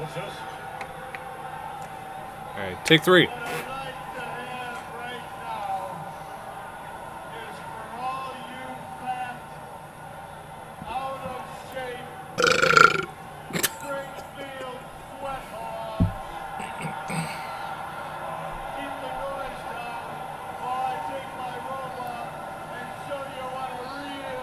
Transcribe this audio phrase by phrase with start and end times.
[0.00, 0.04] All
[2.56, 3.28] right, take three.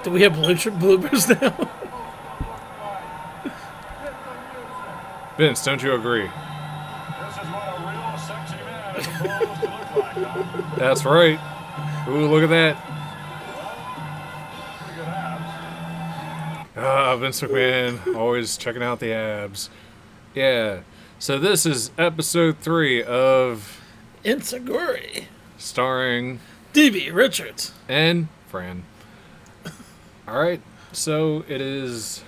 [0.04, 1.48] Do we have blooper- bloopers now?
[1.58, 1.70] look
[2.80, 3.54] like.
[4.04, 5.25] Hit the music.
[5.38, 6.24] Vince, don't you agree?
[6.28, 10.76] This is what a real sexy man is supposed to look like.
[10.78, 11.40] That's right.
[12.08, 12.76] Ooh, look at that.
[14.80, 16.78] Pretty good abs.
[16.78, 19.70] Ah, Vince McMahon, always checking out the abs.
[20.34, 20.82] Yeah.
[21.20, 23.82] So this is episode three of
[24.24, 25.26] Enziguri.
[25.58, 26.40] starring
[26.74, 27.74] DB Richards.
[27.90, 28.84] and Fran.
[30.28, 30.62] All right.
[30.94, 32.24] So it is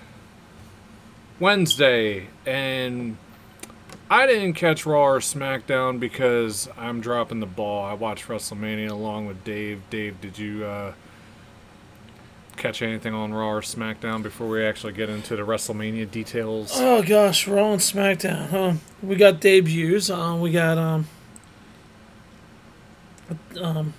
[1.40, 3.18] Wednesday, and
[4.10, 7.86] I didn't catch Raw or SmackDown because I'm dropping the ball.
[7.86, 9.82] I watched WrestleMania along with Dave.
[9.90, 10.94] Dave, did you uh,
[12.56, 16.72] catch anything on Raw or SmackDown before we actually get into the WrestleMania details?
[16.76, 18.50] Oh gosh, Raw and SmackDown.
[18.50, 18.74] Huh?
[19.04, 20.10] We got debuts.
[20.10, 21.08] Um, we got um,
[23.62, 23.94] um,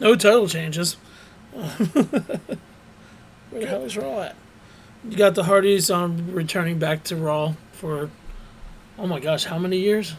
[0.00, 0.94] no title changes.
[1.52, 1.64] Where
[3.52, 4.36] the hell is Raw at?
[5.08, 8.10] You got the Hardys um returning back to Raw for,
[8.98, 10.14] oh my gosh, how many years?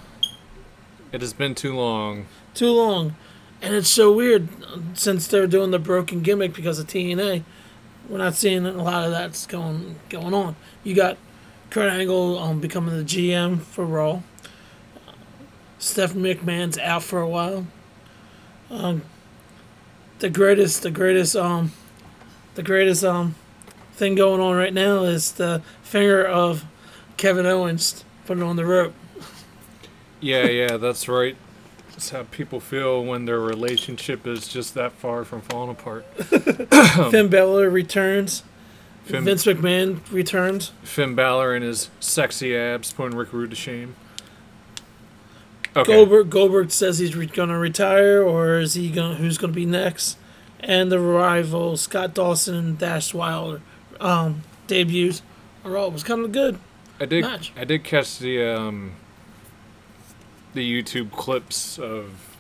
[1.12, 2.28] It has been too long.
[2.54, 3.16] Too long,
[3.62, 7.44] and it's so weird uh, since they're doing the broken gimmick because of TNA.
[8.08, 10.56] We're not seeing a lot of that's going going on.
[10.84, 11.18] You got
[11.70, 14.22] Kurt Angle um, becoming the GM for Raw.
[15.80, 17.68] Stephanie McMahon's out for a while.
[18.70, 19.02] Um,
[20.20, 21.72] the greatest, the greatest, um,
[22.56, 23.36] the greatest um,
[23.96, 26.66] thing going on right now is the finger of
[27.18, 28.94] Kevin Owens putting on the rope.
[30.20, 31.36] Yeah, yeah, that's right.
[31.92, 36.06] That's how people feel when their relationship is just that far from falling apart.
[37.12, 38.44] Finn Balor returns.
[39.06, 40.72] Finn, Vince McMahon returns.
[40.84, 43.96] Finn Balor and his sexy abs putting Rick Rude to shame.
[45.76, 45.94] Okay.
[45.94, 49.16] Goldberg Goldberg says he's re- gonna retire, or is he gonna?
[49.16, 50.18] Who's gonna be next?
[50.60, 53.62] And the rival Scott Dawson and Dash Wilder
[54.02, 55.22] um, debuts
[55.64, 56.60] are all it was kind of good.
[57.00, 57.24] I did.
[57.24, 57.52] match.
[57.58, 58.94] I did catch the um,
[60.54, 62.36] the YouTube clips of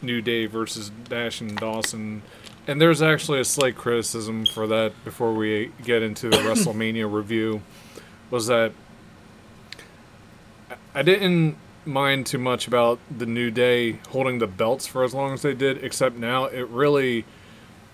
[0.00, 2.22] New Day versus Dash and Dawson,
[2.66, 4.92] and there's actually a slight criticism for that.
[5.04, 7.62] Before we get into the WrestleMania review,
[8.30, 8.72] was that
[10.94, 15.32] I didn't mind too much about the New Day holding the belts for as long
[15.32, 17.24] as they did, except now it really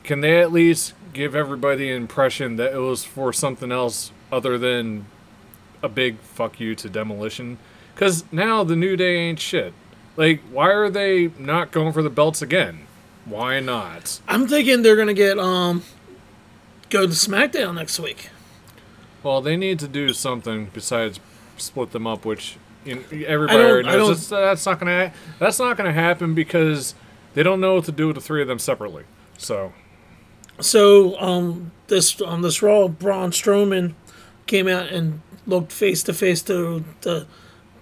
[0.04, 4.59] can they at least give everybody the impression that it was for something else other
[4.59, 5.06] than
[5.82, 7.59] a big fuck you to demolition?
[7.94, 9.72] Because now the new day ain't shit.
[10.16, 12.87] Like why are they not going for the belts again?
[13.25, 14.20] Why not?
[14.28, 15.82] I'm thinking they're gonna get um
[16.91, 18.28] go to SmackDown next week.
[19.22, 21.19] well they need to do something besides
[21.56, 24.28] split them up which you know, everybody already knows.
[24.28, 26.94] that's, that's not gonna that's not gonna happen because
[27.32, 29.04] they don't know what to do with the three of them separately.
[29.38, 29.72] So
[30.60, 33.94] So um this on this Raw, Braun Strowman
[34.47, 37.26] came out and looked face to face to the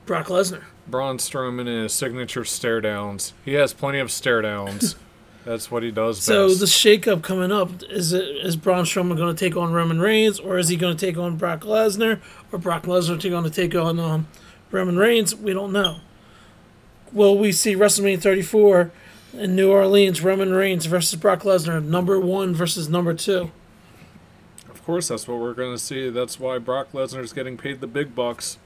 [0.07, 0.65] Brock Lesnar.
[0.89, 4.97] Braun Strowman and his signature stare downs he has plenty of stare downs
[5.45, 6.59] that's what he does So best.
[6.61, 10.41] the shakeup coming up is it is Braun Strowman going to take on Roman Reigns,
[10.41, 13.75] or is he going to take on Brock Lesnar, or Brock Lesnar going to take
[13.77, 14.27] on um,
[14.73, 15.35] Roman Reigns?
[15.37, 15.99] We don't know.
[17.13, 18.91] Will we see WrestleMania 34
[19.33, 20.23] in New Orleans?
[20.23, 23.51] Roman Reigns versus Brock Lesnar, number one versus number two.
[24.69, 26.11] Of course, that's what we're going to see.
[26.11, 28.59] That's why Brock Lesnar's getting paid the big bucks.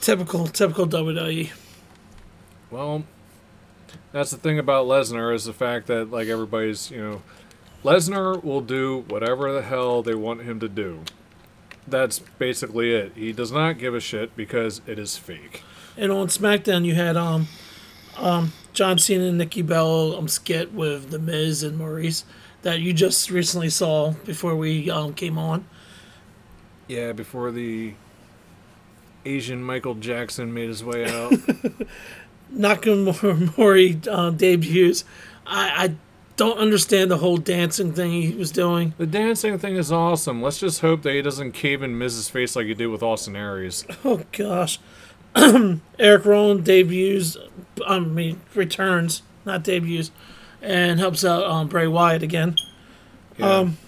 [0.00, 1.50] Typical, typical WWE.
[2.70, 3.04] Well,
[4.12, 7.22] that's the thing about Lesnar is the fact that like everybody's, you know,
[7.82, 11.00] Lesnar will do whatever the hell they want him to do.
[11.88, 13.12] That's basically it.
[13.14, 15.62] He does not give a shit because it is fake.
[15.96, 17.48] And on SmackDown, you had um,
[18.18, 22.24] um, John Cena and Nikki Bella um, skit with The Miz and Maryse
[22.60, 25.66] that you just recently saw before we um, came on.
[26.86, 27.94] Yeah, before the
[29.24, 31.32] Asian Michael Jackson made his way out.
[32.54, 35.04] Nakamura uh, debuts.
[35.46, 35.94] I, I
[36.36, 38.92] don't understand the whole dancing thing he was doing.
[38.98, 40.42] the dancing thing is awesome.
[40.42, 43.36] Let's just hope that he doesn't cave in Miz's face like he did with Austin
[43.36, 43.86] Aries.
[44.04, 44.78] Oh gosh.
[45.98, 47.36] Eric Rowan debuts,
[47.86, 50.10] I mean returns, not debuts,
[50.62, 52.56] and helps out um, Bray Wyatt again.
[53.36, 53.58] Yeah.
[53.58, 53.78] Um,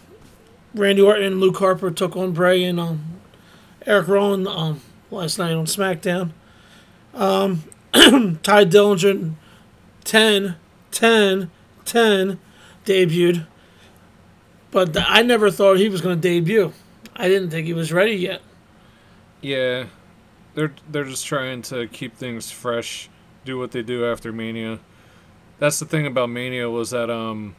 [0.75, 3.21] Randy Orton and Luke Harper took on Bray, and um,
[3.87, 4.81] Eric Rowan um,
[5.11, 6.31] last night on SmackDown.
[7.15, 7.65] Um,
[7.95, 9.33] Tye Dillinger,
[10.05, 10.57] 10,
[10.91, 11.51] 10,
[11.85, 12.41] 10,
[12.85, 13.47] debuted.
[14.71, 16.73] But I never thought he was going to debut.
[17.17, 18.43] I didn't think he was ready yet.
[19.41, 19.87] Yeah,
[20.55, 23.09] they're they're just trying to keep things fresh,
[23.45, 24.81] do what they do after Mania.
[25.59, 27.57] That's the thing about Mania was that um,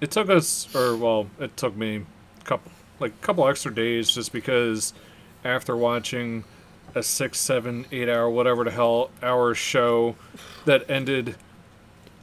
[0.00, 2.04] it took us, or well, it took me,
[2.40, 4.92] a couple like a couple extra days just because
[5.44, 6.44] after watching
[6.94, 10.16] a six, seven, eight hour, whatever the hell hour show
[10.64, 11.36] that ended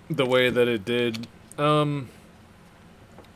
[0.10, 1.28] the way that it did.
[1.57, 2.10] Um,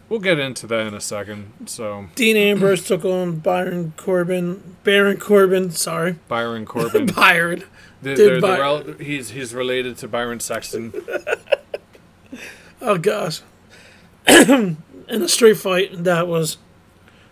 [0.10, 1.54] we'll get into that in a second.
[1.68, 4.76] So Dean Ambrose took on Byron Corbin.
[4.84, 6.14] Baron Corbin, sorry.
[6.28, 7.06] Byron Corbin.
[7.08, 7.64] Byron.
[8.02, 10.94] The, Did they're the rel- he's he's related to Byron Saxton.
[12.82, 13.42] Oh gosh.
[14.28, 14.78] In
[15.10, 16.58] a street fight that was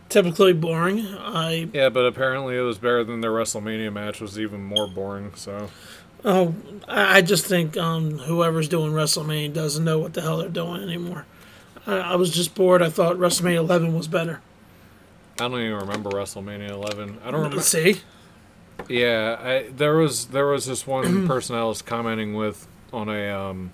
[0.10, 1.06] typically boring.
[1.06, 4.20] I Yeah, but apparently it was better than their WrestleMania match.
[4.20, 5.34] Was even more boring.
[5.36, 5.70] So
[6.26, 6.54] oh
[6.88, 10.82] I I just think um, whoever's doing WrestleMania doesn't know what the hell they're doing
[10.82, 11.26] anymore.
[11.88, 12.82] I, I was just bored.
[12.84, 14.42] I thought WrestleMania 11 was better.
[15.40, 17.20] I don't even remember WrestleMania 11.
[17.24, 17.62] I don't remember.
[17.62, 18.02] See,
[18.88, 23.30] Yeah, I there was there was this one person I was commenting with on a
[23.30, 23.72] um.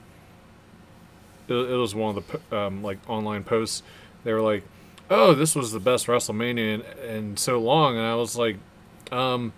[1.48, 3.83] It, it was one of the um like online posts.
[4.24, 4.63] They were like,
[5.10, 8.57] "Oh, this was the best WrestleMania in, in so long," and I was like,
[9.12, 9.54] um.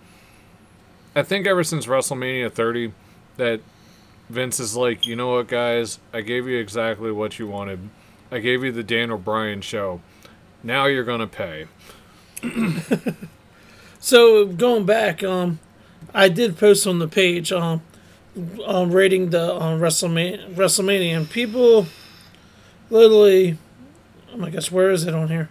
[1.14, 2.92] I think ever since WrestleMania 30,
[3.38, 3.60] that
[4.28, 7.88] Vince is like, you know what, guys, I gave you exactly what you wanted.
[8.30, 10.00] I gave you the Daniel Bryan show.
[10.62, 11.66] Now you're gonna pay.
[14.00, 15.58] so going back, um,
[16.12, 17.82] I did post on the page um,
[18.64, 21.86] um rating the um, WrestleMania WrestleMania and people
[22.90, 23.58] literally.
[24.32, 25.48] Oh my gosh, where is it on here?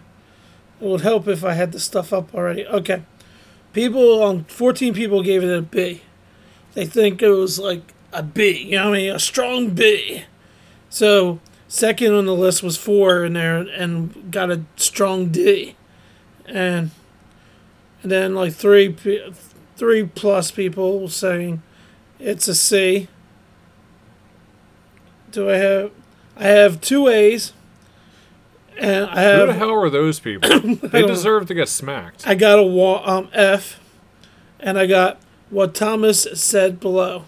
[0.80, 2.66] It would help if I had the stuff up already.
[2.66, 3.02] Okay.
[3.72, 6.02] People, um, 14 people gave it a B.
[6.74, 9.14] They think it was like a B, you know what I mean?
[9.14, 10.24] A strong B.
[10.88, 15.76] So, second on the list was four in there and got a strong D.
[16.46, 16.90] And,
[18.02, 18.94] and then like three,
[19.76, 21.62] three plus people saying
[22.18, 23.08] it's a C.
[25.32, 25.90] Do I have,
[26.36, 27.52] I have two A's.
[28.78, 30.60] And I have, Who the hell are those people?
[30.60, 32.26] they deserve to get smacked.
[32.26, 33.80] I got a wa- um, F,
[34.60, 35.18] and I got
[35.48, 37.24] what Thomas said below.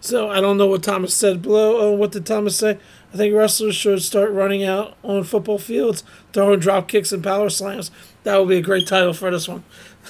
[0.00, 1.78] So I don't know what Thomas said below.
[1.78, 2.78] Oh, what did Thomas say?
[3.12, 7.50] I think wrestlers should start running out on football fields, throwing drop kicks and power
[7.50, 7.90] slams.
[8.24, 9.64] That would be a great title for this one.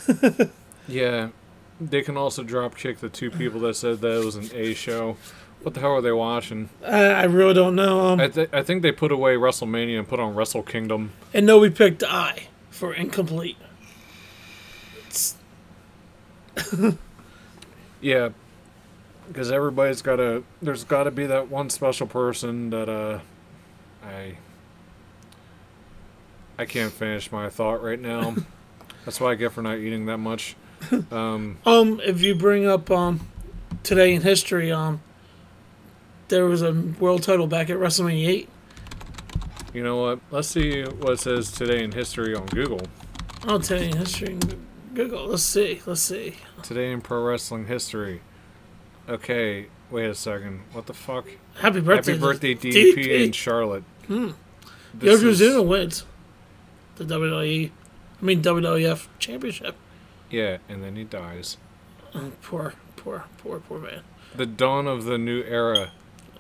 [0.89, 1.29] Yeah,
[1.81, 4.75] they can also drop kick the two people that said that it was an A
[4.75, 5.17] show.
[5.63, 6.71] What the hell are they watching?
[6.85, 8.01] I, I really don't know.
[8.09, 11.13] Um, I, th- I think they put away WrestleMania and put on Wrestle Kingdom.
[11.33, 13.57] and no, we picked I for incomplete.
[18.01, 18.31] Yeah,
[19.33, 20.45] because everybody's got to.
[20.61, 23.21] There's got to be that one special person that uh,
[24.05, 24.37] I.
[26.59, 28.37] I can't finish my thought right now.
[29.05, 30.55] That's why I get for not eating that much.
[31.11, 33.27] Um, Um, if you bring up um,
[33.83, 35.01] today in history, um,
[36.29, 38.49] there was a world title back at WrestleMania 8.
[39.75, 40.21] you know what?
[40.31, 42.81] Let's see what it says today in history on Google.
[43.49, 44.39] Oh, today in history.
[44.95, 45.27] Google.
[45.27, 45.81] Let's see.
[45.87, 46.35] Let's see.
[46.63, 48.21] Today in pro wrestling history.
[49.09, 50.61] Okay, wait a second.
[50.73, 51.27] What the fuck?
[51.61, 52.13] Happy birthday.
[52.13, 53.35] Happy birthday, DDP and DDP.
[53.35, 53.85] Charlotte.
[54.07, 54.31] Hmm.
[54.99, 56.05] Yokozuna wins
[56.97, 57.71] the WWE.
[57.71, 59.77] I mean WWF Championship.
[60.31, 61.57] Yeah, and then he dies.
[62.15, 64.03] Oh, poor, poor, poor, poor man.
[64.35, 65.93] The dawn of the new era.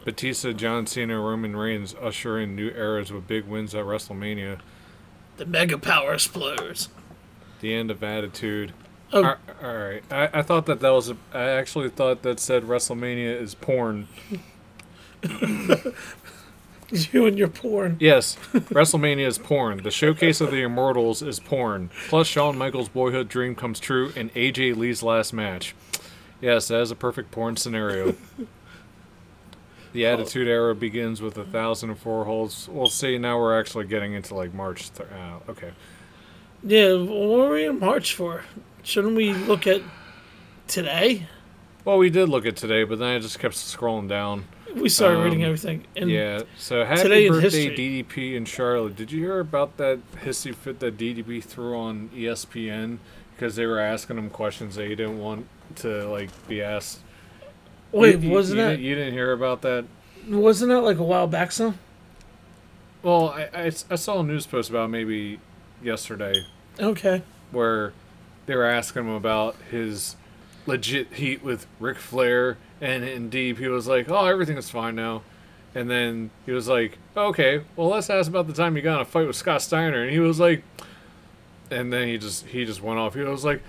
[0.05, 4.59] Batista, John Cena, Roman Reigns usher in new eras with big wins at WrestleMania.
[5.37, 6.89] The mega power explodes.
[7.61, 8.73] The end of Attitude.
[9.13, 9.25] Oh,
[9.63, 11.11] All right, I, I thought that that was.
[11.11, 14.09] A, I actually thought that said WrestleMania is porn.
[16.91, 17.97] you and your porn.
[18.01, 19.83] Yes, WrestleMania is porn.
[19.83, 21.91] The showcase of the Immortals is porn.
[22.09, 25.75] Plus, Shawn Michaels' boyhood dream comes true in AJ Lee's last match.
[26.41, 28.15] Yes, that is a perfect porn scenario.
[29.93, 32.69] The Attitude Era begins with a thousand and four holds.
[32.69, 33.19] We'll see.
[33.19, 34.91] Now we're actually getting into like March.
[34.91, 35.73] Th- uh, okay.
[36.65, 38.45] Yeah, what were we in March for?
[38.83, 39.83] Shouldn't we look at
[40.69, 41.27] today?
[41.85, 44.45] Well, we did look at today, but then I just kept scrolling down.
[44.75, 45.85] We started Um, reading everything.
[45.97, 46.43] And Yeah.
[46.57, 47.75] So happy Today birthday.
[47.77, 48.97] DDP and Charlotte.
[48.97, 52.99] Did you hear about that hissy fit that DDP threw on ESPN
[53.35, 57.01] because they were asking him questions that he didn't want to like be asked?
[57.91, 59.85] Wait, you- wasn't you, that You didn't hear about that?
[60.29, 61.51] wasn't that like a while back?
[61.53, 61.79] Some.
[63.03, 65.41] Well, I, I, I saw a news post about maybe
[65.83, 66.45] yesterday
[66.81, 67.23] Okay.
[67.51, 67.93] where
[68.47, 70.17] they were asking him about his
[70.67, 74.95] legit heat with Ric Flair, and in deep he was like, "Oh, everything is fine
[74.95, 75.23] now."
[75.75, 79.01] And then he was like, "Okay, well, let's ask about the time you got in
[79.03, 80.63] a fight with Scott Steiner." And he was like,
[81.71, 83.15] and then he just he just went off.
[83.15, 83.63] He was like,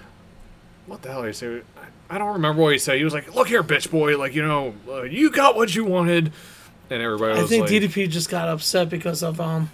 [0.87, 1.61] "What the hell?" Did he say?
[2.09, 2.97] I don't remember what he said.
[2.97, 5.85] He was like, "Look here, bitch boy, like you know, uh, you got what you
[5.85, 6.31] wanted."
[6.89, 9.71] And everybody I think like, DDP just got upset because of um,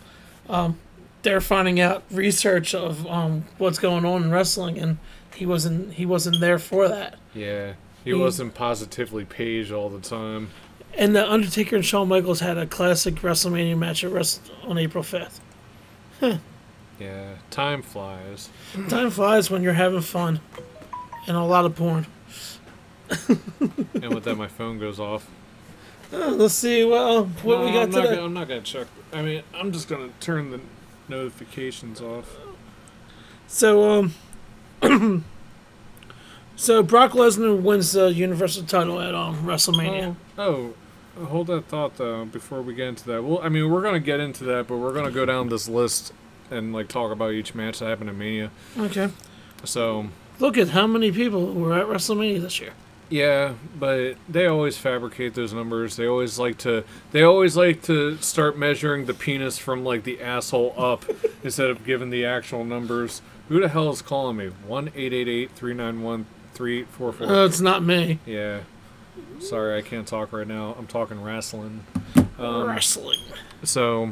[0.48, 0.78] um,
[1.24, 4.98] they're finding out research of um what's going on in wrestling, and
[5.36, 7.18] he wasn't he wasn't there for that.
[7.34, 7.74] "Yeah."
[8.04, 10.50] He He- wasn't positively paged all the time.
[10.98, 15.04] And the Undertaker and Shawn Michaels had a classic WrestleMania match at Rest on April
[15.04, 15.40] fifth.
[17.00, 18.50] Yeah, time flies.
[18.90, 20.40] Time flies when you're having fun,
[21.28, 22.08] and a lot of porn.
[23.30, 25.28] and with that, my phone goes off.
[26.12, 26.84] Uh, let's see.
[26.84, 28.16] Well, what No, we got I'm not today?
[28.16, 28.88] Gonna, I'm not gonna check.
[29.14, 30.60] I mean, I'm just gonna turn the
[31.10, 32.38] notifications off.
[33.48, 34.12] So
[34.82, 35.26] um,
[36.56, 40.16] so Brock Lesnar wins the Universal title at um WrestleMania.
[40.38, 40.74] Oh,
[41.20, 43.24] oh, hold that thought though before we get into that.
[43.24, 46.14] Well, I mean, we're gonna get into that, but we're gonna go down this list
[46.52, 48.52] and like talk about each match that happened in Mania.
[48.78, 49.10] Okay.
[49.64, 50.08] So
[50.40, 52.72] Look at how many people were at WrestleMania this year.
[53.10, 55.96] Yeah, but they always fabricate those numbers.
[55.96, 56.84] They always like to.
[57.12, 61.06] They always like to start measuring the penis from like the asshole up
[61.44, 63.22] instead of giving the actual numbers.
[63.48, 64.48] Who the hell is calling me?
[64.68, 67.28] One eight eight eight three nine one three eight four four.
[67.28, 68.20] Uh, it's not me.
[68.26, 68.62] Yeah.
[69.40, 70.76] Sorry, I can't talk right now.
[70.78, 71.84] I'm talking wrestling.
[72.38, 73.20] Um, Wrestling.
[73.64, 74.12] So,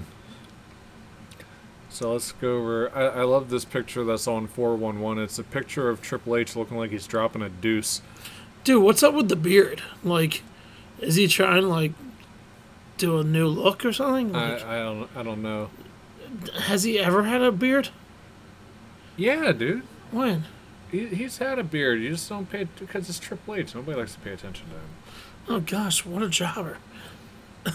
[1.89, 2.91] so let's go over.
[2.95, 5.23] I, I love this picture that's on 411.
[5.23, 8.01] It's a picture of Triple H looking like he's dropping a deuce.
[8.67, 9.81] Dude, what's up with the beard?
[10.03, 10.43] Like,
[10.99, 11.93] is he trying to like
[12.97, 14.35] do a new look or something?
[14.35, 15.69] I, Like, I don't I don't know.
[16.63, 17.91] has he ever had a beard?
[19.15, 19.83] Yeah, dude.
[20.11, 20.43] When?
[20.91, 22.01] He, he's had a beard.
[22.01, 23.73] You just don't pay because it's Triple H.
[23.73, 24.89] Nobody likes to pay attention to him.
[25.47, 26.77] Oh gosh, what a jobber!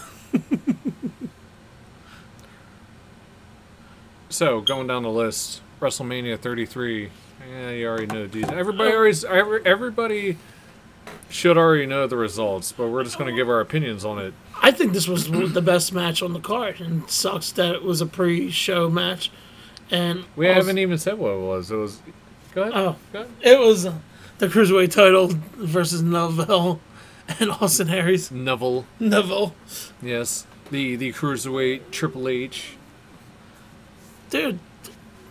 [4.29, 7.11] So going down the list, WrestleMania 33.
[7.47, 8.51] Yeah, you already know dude.
[8.51, 8.97] Everybody oh.
[8.97, 10.39] always every, everybody
[11.29, 14.33] should already know the results, but we're just gonna give our opinions on it.
[14.61, 17.83] I think this was the best match on the card, and it sucks that it
[17.83, 19.31] was a pre-show match.
[19.91, 21.69] And We also- haven't even said what it was.
[21.71, 22.01] It was.
[22.55, 22.73] Go ahead.
[22.75, 23.31] Oh, Go ahead.
[23.41, 23.95] it was uh,
[24.37, 26.79] the cruiserweight title versus Neville
[27.39, 28.31] and Austin Aries.
[28.31, 28.85] Neville.
[28.99, 29.53] Neville,
[30.01, 30.45] Yes.
[30.71, 32.77] The the cruiserweight Triple H.
[34.29, 34.59] dude,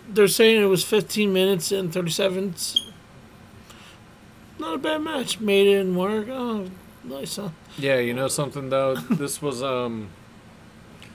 [0.09, 2.55] they're saying it was 15 minutes and 37.
[4.63, 5.41] Not a bad match.
[5.41, 6.29] Made it in work.
[6.29, 6.71] Oh,
[7.03, 7.35] nice.
[7.35, 7.49] Huh?
[7.77, 8.95] Yeah, you know something though.
[9.11, 10.11] this was um.
[11.03, 11.07] I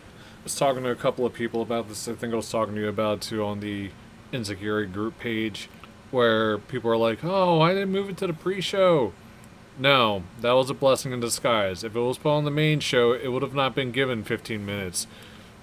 [0.43, 2.09] was talking to a couple of people about this.
[2.09, 3.91] I think I was talking to you about it too on the
[4.33, 5.69] Enziguri group page,
[6.11, 9.13] where people are like, "Oh, why did they move it to the pre-show?"
[9.79, 11.85] No, that was a blessing in disguise.
[11.85, 14.65] If it was put on the main show, it would have not been given 15
[14.65, 15.07] minutes.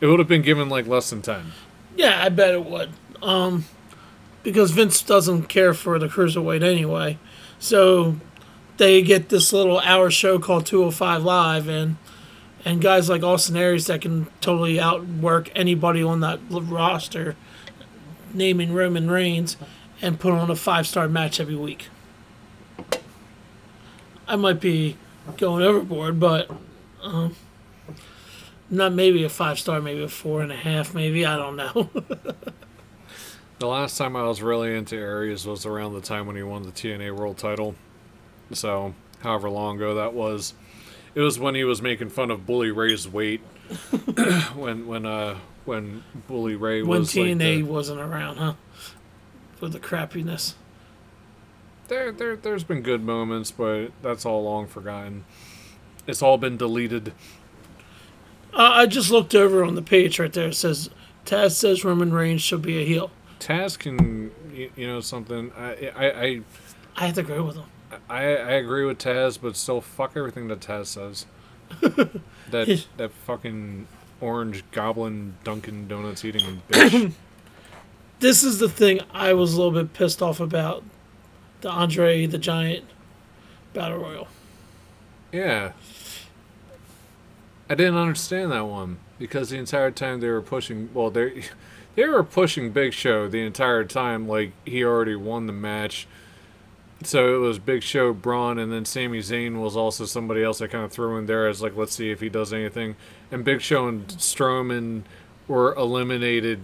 [0.01, 1.53] It would have been given like less than 10.
[1.97, 2.91] Yeah, I bet it would.
[3.23, 3.67] Um,
[4.43, 7.19] because Vince doesn't care for the cruiserweight anyway,
[7.65, 8.17] so
[8.77, 11.97] they get this little hour show called 205 Live, and
[12.63, 17.37] and guys like Austin Aries that can totally outwork anybody on that roster,
[18.35, 19.57] naming Roman Reigns,
[20.03, 21.89] and put on a five star match every week.
[24.29, 24.99] I might be
[25.39, 26.51] going overboard, but
[27.03, 27.35] um,
[28.69, 31.89] not maybe a five star, maybe a four and a half, maybe I don't know.
[33.59, 36.65] The last time I was really into Aries was around the time when he won
[36.65, 37.77] the TNA World Title.
[38.53, 40.55] So, however long ago that was,
[41.15, 43.41] it was when he was making fun of Bully Ray's weight.
[44.55, 48.55] when when uh when Bully Ray when was like TNA the- wasn't around, huh?
[49.57, 50.55] For the crappiness.
[51.89, 55.25] there there there's been good moments, but that's all long forgotten.
[56.07, 57.13] It's all been deleted.
[58.53, 60.49] Uh, I just looked over on the page right there.
[60.49, 60.91] It says
[61.25, 63.11] Taz says Roman Reigns should be a heel.
[63.41, 66.25] Taz can you, you know something I I.
[66.25, 66.41] I
[66.97, 67.65] I have to agree with him.
[68.09, 71.27] I, I agree with Taz, but still, fuck everything that Taz says.
[72.51, 73.87] that that fucking
[74.21, 77.13] orange goblin Dunkin' Donuts eating bitch.
[78.21, 80.85] This is the thing I was a little bit pissed off about
[81.61, 82.85] the Andre the Giant
[83.73, 84.29] Battle Royal.
[85.33, 85.73] yeah,
[87.69, 90.91] I didn't understand that one because the entire time they were pushing.
[90.95, 91.45] Well, they
[91.95, 94.27] they were pushing Big Show the entire time.
[94.27, 96.07] Like he already won the match.
[97.03, 100.69] So it was Big Show, Braun, and then Sami Zayn was also somebody else I
[100.69, 102.97] kind of threw in there as like, let's see if he does anything.
[103.31, 105.03] And Big Show and Strowman
[105.47, 106.61] were eliminated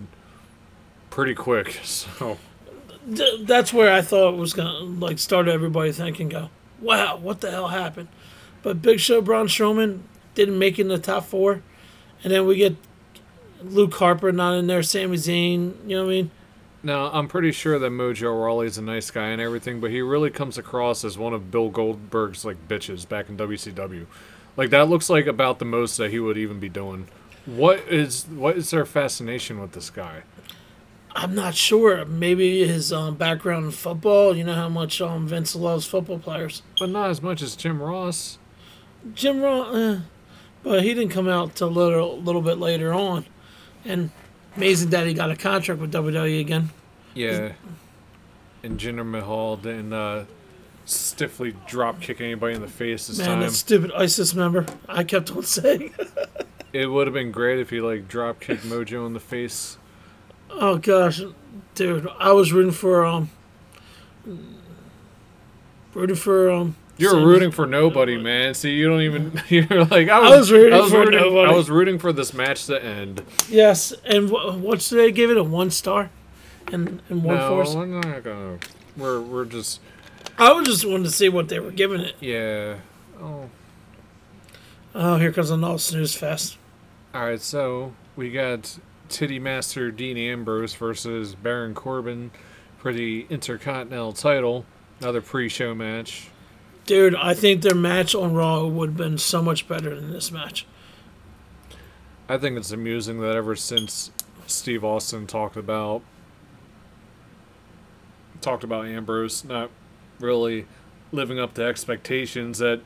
[1.10, 1.80] pretty quick.
[1.84, 2.38] So
[3.06, 7.50] that's where I thought it was gonna like start everybody thinking, go, wow, what the
[7.50, 8.08] hell happened?
[8.62, 10.00] But Big Show Braun Strowman
[10.34, 11.62] didn't make it in the top four,
[12.22, 12.76] and then we get
[13.62, 15.74] Luke Harper not in there, Sami Zayn.
[15.86, 16.30] You know what I mean?
[16.82, 20.30] Now, I'm pretty sure that Mojo Rawley's a nice guy and everything, but he really
[20.30, 24.06] comes across as one of Bill Goldberg's like bitches back in WCW.
[24.56, 27.08] Like that looks like about the most that he would even be doing.
[27.46, 30.22] What is what is their fascination with this guy?
[31.12, 32.04] I'm not sure.
[32.04, 34.36] Maybe his um, background in football.
[34.36, 36.62] You know how much um, Vince loves football players.
[36.78, 38.38] But not as much as Jim Ross.
[39.14, 40.00] Jim Ross, eh,
[40.62, 43.24] but he didn't come out till a little, little bit later on.
[43.84, 44.10] And
[44.56, 46.70] amazing that he got a contract with WWE again.
[47.14, 47.52] Yeah.
[48.62, 50.26] And Jinder Mahal didn't uh,
[50.84, 53.40] stiffly drop kick anybody in the face this Man, time.
[53.40, 54.66] that stupid ISIS member.
[54.88, 55.94] I kept on saying.
[56.72, 59.76] It would have been great if he like drop kicked Mojo in the face.
[60.50, 61.20] oh gosh,
[61.74, 63.28] dude, I was rooting for um,
[65.94, 66.76] rooting for um.
[67.00, 68.54] You're Sami- rooting for nobody, man.
[68.54, 69.40] See, you don't even.
[69.48, 70.40] You're like I I was.
[70.40, 71.52] was rooting for rooting, nobody.
[71.52, 73.22] I was rooting for this match to end.
[73.48, 75.36] Yes, and wh- what should they give it?
[75.36, 76.10] A one star,
[76.72, 77.74] and in one no, force.
[77.74, 78.58] we're not gonna.
[78.96, 79.80] We're we're just
[80.38, 82.16] I was just wanting to see what they were giving it.
[82.20, 82.76] yeah.
[83.20, 83.48] Oh,
[84.94, 86.56] Oh, here comes another snooze fest.
[87.14, 87.40] all right.
[87.40, 88.78] So we got
[89.08, 92.30] Titty Master Dean Ambrose versus Baron Corbin
[92.78, 94.64] for the Intercontinental title.
[95.00, 96.28] Another pre-show match.
[96.90, 100.32] Dude, I think their match on Raw would have been so much better than this
[100.32, 100.66] match.
[102.28, 104.10] I think it's amusing that ever since
[104.48, 106.02] Steve Austin talked about
[108.40, 109.70] talked about Ambrose not
[110.18, 110.66] really
[111.12, 112.80] living up to expectations that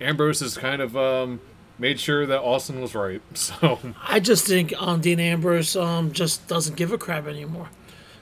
[0.00, 1.40] Ambrose has kind of um,
[1.78, 3.22] made sure that Austin was right.
[3.34, 7.68] So I just think um, Dean Ambrose um, just doesn't give a crap anymore.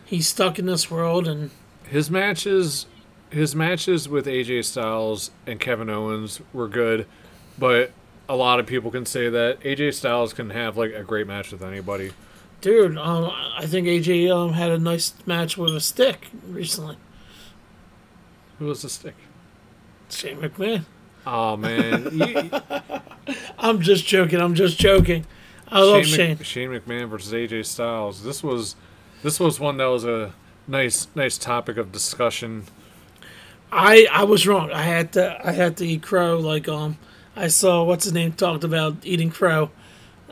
[0.05, 1.51] He's stuck in this world, and
[1.89, 2.85] his matches
[3.33, 7.07] his matches with AJ Styles and Kevin Owens were good,
[7.59, 7.93] but
[8.29, 11.51] a lot of people can say that AJ Styles can have like a great match
[11.51, 12.13] with anybody.
[12.61, 16.97] dude, um, I think AJ um, had a nice match with a stick recently.
[18.59, 19.15] Who was the stick?
[20.11, 20.85] Shane McMahon.
[21.27, 22.51] Oh man, you,
[23.59, 24.41] I'm just joking.
[24.41, 25.25] I'm just joking.
[25.69, 26.37] I love Shane.
[26.37, 28.23] Mc- Shane McMahon versus AJ Styles.
[28.25, 28.77] This was
[29.23, 30.35] this was one that was a
[30.69, 32.65] nice nice topic of discussion.
[33.73, 34.71] I I was wrong.
[34.71, 36.39] I had to I had to eat crow.
[36.39, 36.99] Like um,
[37.35, 39.71] I saw what's his name talked about eating crow,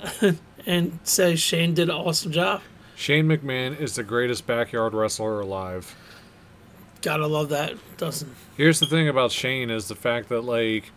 [0.66, 2.60] and say Shane did an awesome job.
[2.94, 5.96] Shane McMahon is the greatest backyard wrestler alive.
[7.00, 7.76] Gotta love that.
[7.96, 10.92] Doesn't Here's the thing about Shane is the fact that like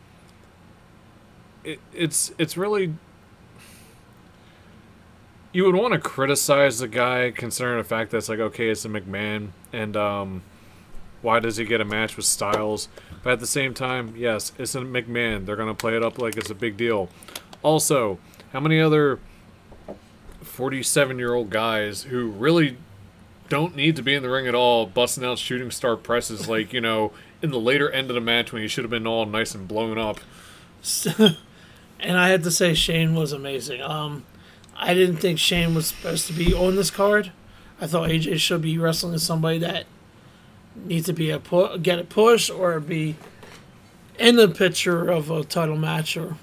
[1.63, 2.93] it, it's it's really
[5.53, 8.83] you would want to criticize the guy considering the fact that it's like okay it's
[8.83, 10.41] a McMahon and um
[11.23, 12.87] why does he get a match with Styles
[13.23, 16.37] but at the same time yes it's a McMahon they're gonna play it up like
[16.37, 17.09] it's a big deal
[17.63, 18.19] also
[18.51, 19.19] how many other
[20.43, 22.77] 47 year old guys who really
[23.49, 26.73] don't need to be in the ring at all, busting out shooting star presses like,
[26.73, 29.25] you know, in the later end of the match when he should have been all
[29.25, 30.19] nice and blown up.
[31.17, 33.81] and I had to say Shane was amazing.
[33.81, 34.25] Um,
[34.75, 37.31] I didn't think Shane was supposed to be on this card.
[37.79, 39.85] I thought AJ should be wrestling somebody that
[40.75, 43.15] needs to be a pu- get a push or be
[44.19, 46.37] in the picture of a title match or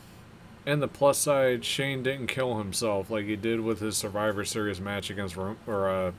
[0.66, 4.81] And the plus side, Shane didn't kill himself like he did with his Survivor Series
[4.81, 6.12] match against Ro- or uh,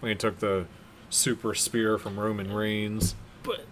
[0.00, 0.66] when he took the
[1.10, 3.14] super spear from Roman Reigns.
[3.42, 3.64] but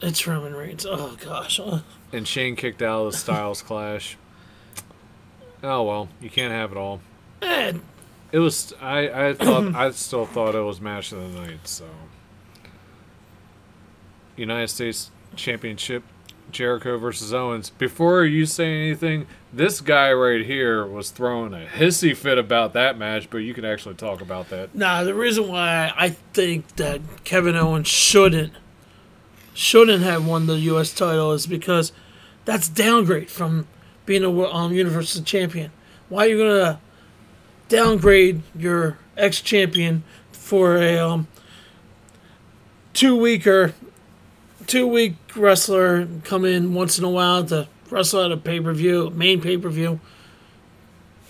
[0.00, 0.84] it's Roman Reigns.
[0.88, 1.60] Oh gosh.
[2.12, 4.16] And Shane kicked out of the Styles Clash.
[5.62, 7.00] Oh well, you can't have it all.
[7.42, 7.80] and
[8.30, 11.66] It was I I thought I still thought it was match of the night.
[11.66, 11.84] So
[14.36, 16.02] United States Championship,
[16.50, 17.70] Jericho versus Owens.
[17.70, 22.98] Before you say anything, this guy right here was throwing a hissy fit about that
[22.98, 24.74] match, but you can actually talk about that.
[24.74, 28.52] Nah, the reason why I think that Kevin Owens shouldn't
[29.54, 30.92] shouldn't have won the U.S.
[30.92, 31.90] title is because
[32.44, 33.66] that's downgrade from
[34.04, 35.72] being a um, Universal Champion.
[36.08, 36.80] Why are you gonna
[37.68, 41.26] downgrade your ex champion for a um,
[42.92, 43.74] two weeker,
[44.66, 48.72] two week wrestler come in once in a while to wrestle at a pay per
[48.72, 50.00] view, main pay per view,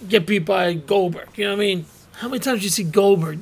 [0.08, 1.28] get beat by Goldberg?
[1.36, 1.86] You know what I mean?
[2.14, 3.40] How many times do you see Goldberg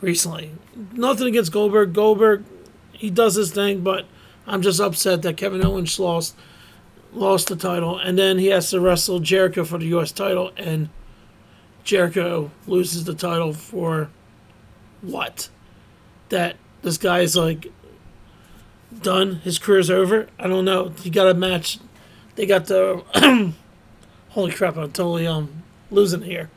[0.00, 0.52] recently?
[0.92, 1.92] Nothing against Goldberg.
[1.92, 2.44] Goldberg,
[2.92, 4.06] he does his thing, but
[4.46, 6.36] I'm just upset that Kevin Owens lost
[7.12, 10.12] lost the title, and then he has to wrestle Jericho for the U.S.
[10.12, 10.88] title, and
[11.84, 14.08] Jericho loses the title for
[15.02, 15.50] what?
[16.32, 17.70] that this guy is like
[19.00, 20.28] done, his career's over.
[20.38, 20.92] I don't know.
[21.02, 21.78] You got a match.
[22.36, 23.02] They got the.
[24.30, 24.76] holy crap!
[24.76, 26.50] I'm totally um losing here.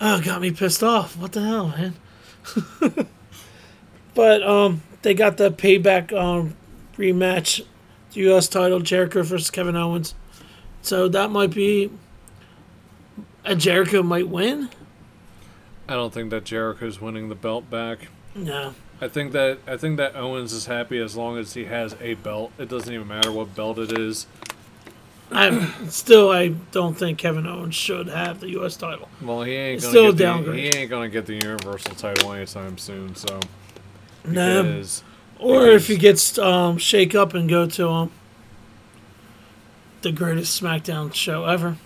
[0.00, 1.16] Oh, got me pissed off.
[1.16, 1.94] What the hell, man?
[4.14, 6.56] but um, they got the payback um
[6.96, 7.64] rematch,
[8.12, 8.48] the U.S.
[8.48, 10.14] title, Jericho versus Kevin Owens.
[10.82, 11.90] So that might be.
[13.44, 14.70] And Jericho might win.
[15.86, 18.08] I don't think that Jericho's winning the belt back.
[18.34, 18.74] No.
[19.04, 22.14] I think that I think that Owens is happy as long as he has a
[22.14, 22.52] belt.
[22.58, 24.26] It doesn't even matter what belt it is.
[25.30, 28.76] I'm still I don't think Kevin Owens should have the U.S.
[28.76, 29.08] title.
[29.20, 30.58] Well, he ain't gonna still get the, downgrade.
[30.74, 33.14] he ain't gonna get the Universal title anytime soon.
[33.14, 33.40] So
[34.24, 34.62] No.
[34.62, 35.02] because
[35.38, 38.10] Or if he gets um, shake up and go to um,
[40.02, 41.76] the greatest SmackDown show ever.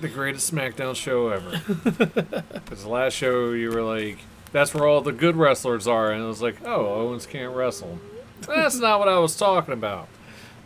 [0.00, 1.60] the greatest SmackDown show ever.
[2.64, 4.18] Because the last show you were like,
[4.54, 7.98] that's where all the good wrestlers are, and it was like, oh, Owens can't wrestle.
[8.42, 10.06] That's not what I was talking about.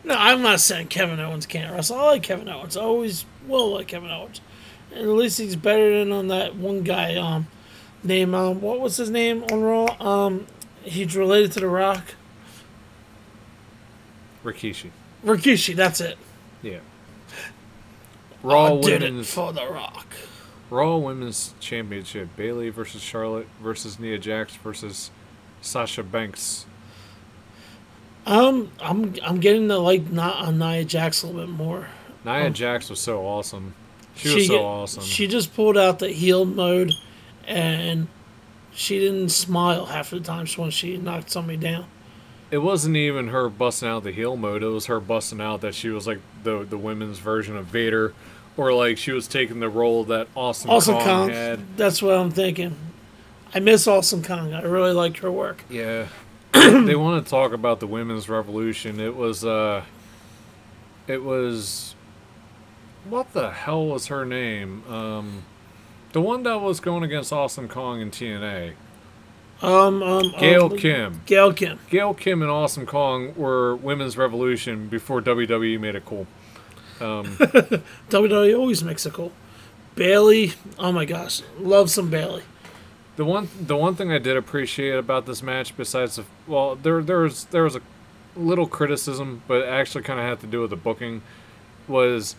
[0.05, 1.97] No, I'm not saying Kevin Owens can't wrestle.
[1.97, 2.77] I like Kevin Owens.
[2.77, 4.43] I always will like Kevin Owens.
[4.93, 7.47] And at least he's better than on that one guy, um,
[8.05, 9.97] name, um, what was his name on Raw?
[10.01, 10.47] Um,
[10.83, 12.15] he's related to The Rock.
[14.45, 14.91] Rikishi.
[15.25, 16.19] Rikishi, that's it.
[16.61, 16.81] Yeah.
[18.43, 20.15] Raw I for The Rock.
[20.71, 25.11] Raw Women's Championship: Bayley versus Charlotte versus Nia Jax versus
[25.61, 26.67] Sasha Banks.
[28.27, 31.89] Um, I'm I'm getting the like not on Nia Jax a little bit more.
[32.25, 32.49] Nia Oh.
[32.51, 33.75] Jax was so awesome.
[34.15, 35.03] She was so get- awesome.
[35.05, 36.93] She just pulled out the heel mode,
[37.47, 38.09] and
[38.73, 41.87] she didn't smile half the time when she knocked somebody down.
[42.51, 44.63] it wasn't even her busting out the heel mode.
[44.63, 48.13] It was her busting out that she was like the the women's version of Vader,
[48.59, 51.31] or like she was taking the role that Awesome, Awesome Kong, Kong.
[51.31, 51.77] had.
[51.79, 52.77] That's what I'm thinking.
[53.55, 54.53] I miss Awesome Kong.
[54.53, 55.63] I really liked her work.
[55.71, 56.09] Yeah.
[56.53, 59.01] they want to talk about the women's revolution.
[59.01, 59.85] It was uh
[61.07, 61.95] it was
[63.09, 64.83] what the hell was her name?
[64.91, 65.45] Um
[66.13, 68.73] the one that was going against Awesome Kong in TNA.
[69.61, 71.21] Um, um, Gail um, Kim.
[71.27, 71.79] Gail Kim.
[71.91, 76.27] Gail Kim and Awesome Kong were women's revolution before WWE made it cool.
[77.01, 77.27] Um,
[78.11, 79.33] WWE always makes it cool.
[79.95, 80.53] Bayley.
[80.79, 82.43] Oh my gosh, love some Bayley.
[83.17, 87.03] the one the one thing I did appreciate about this match besides the well there
[87.03, 87.81] there was there was a
[88.37, 91.23] little criticism but it actually kind of had to do with the booking
[91.89, 92.37] was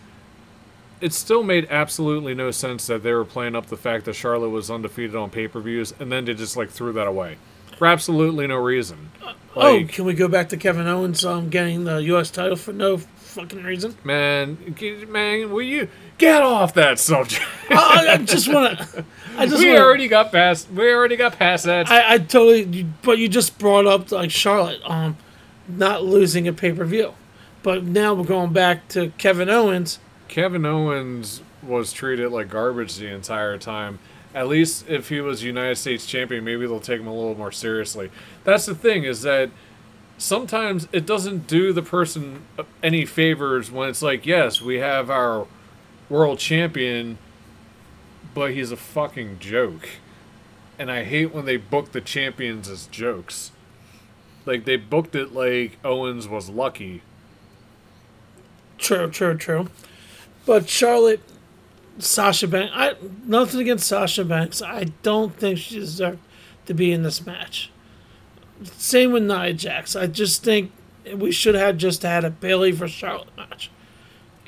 [1.02, 4.48] it still made absolutely no sense that they were playing up the fact that Charlotte
[4.50, 7.36] was undefeated on pay-per-views and then they just like threw that away
[7.76, 9.10] for absolutely no reason.
[9.22, 9.34] oh,
[9.76, 12.30] Like, can we go back to Kevin Owens um, getting the U.S.
[12.30, 13.96] title for no fucking reason?
[14.04, 14.58] man,
[15.08, 15.88] man, will you
[16.18, 17.42] get off that subject?
[17.70, 19.04] I, I just want to.
[19.36, 20.70] I just we wanna, already got past.
[20.70, 21.90] We already got past that.
[21.90, 22.62] I, I totally.
[22.64, 25.16] you- But you just brought up like Charlotte, um,
[25.68, 27.14] not losing a pay per view,
[27.62, 29.98] but now we're going back to Kevin Owens.
[30.28, 33.98] Kevin Owens was treated like garbage the entire time.
[34.32, 37.50] At least if he was United States champion, maybe they'll take him a little more
[37.50, 38.10] seriously.
[38.44, 39.50] That's the thing is that
[40.20, 42.42] sometimes it doesn't do the person
[42.82, 45.46] any favors when it's like, yes, we have our
[46.08, 47.18] world champion,
[48.34, 49.88] but he's a fucking joke.
[50.78, 53.50] And I hate when they book the champions as jokes.
[54.44, 57.02] Like they booked it like Owens was lucky.
[58.78, 59.68] True, true, true.
[60.46, 61.20] But Charlotte,
[61.98, 62.72] Sasha Banks.
[62.74, 64.62] I nothing against Sasha Banks.
[64.62, 66.18] I don't think she deserved
[66.66, 67.70] to be in this match.
[68.64, 69.96] Same with Nia Jax.
[69.96, 70.72] I just think
[71.14, 73.70] we should have just had a Bayley versus Charlotte match.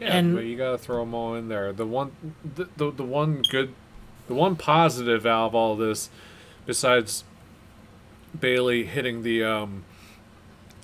[0.01, 1.73] Yeah, And- but you gotta throw them all in there.
[1.73, 2.13] The one,
[2.55, 3.73] the, the the one good,
[4.29, 6.11] the one positive out of all this,
[6.67, 7.25] besides
[8.39, 9.85] Bayley hitting the um,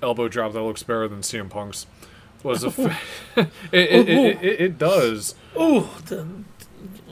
[0.03, 1.87] elbow drop that looks better than CM Punk's,
[2.43, 2.71] was a.
[2.71, 2.97] Fa-
[3.37, 5.35] it, it, it, it, it does.
[5.59, 6.27] Ooh, the,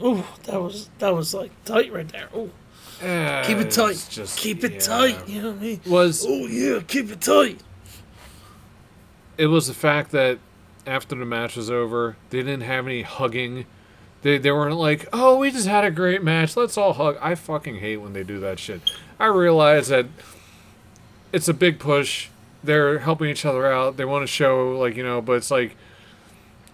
[0.03, 2.29] ooh, that was that was like tight right there.
[2.37, 2.51] Ooh,
[3.01, 4.07] keep it tight.
[4.11, 4.79] Just, keep it yeah.
[4.79, 5.29] tight.
[5.29, 5.81] You know what I mean?
[5.87, 7.61] Was Oh yeah, keep it tight.
[9.39, 10.39] it was the fact that
[10.87, 13.67] after the match was over, they didn't have any hugging.
[14.23, 16.57] They, they weren't like, oh, we just had a great match.
[16.57, 17.19] Let's all hug.
[17.21, 18.81] I fucking hate when they do that shit.
[19.19, 20.07] I realize that
[21.33, 22.29] it's a big push.
[22.65, 23.97] They're helping each other out.
[23.97, 25.77] They want to show, like, you know, but it's like,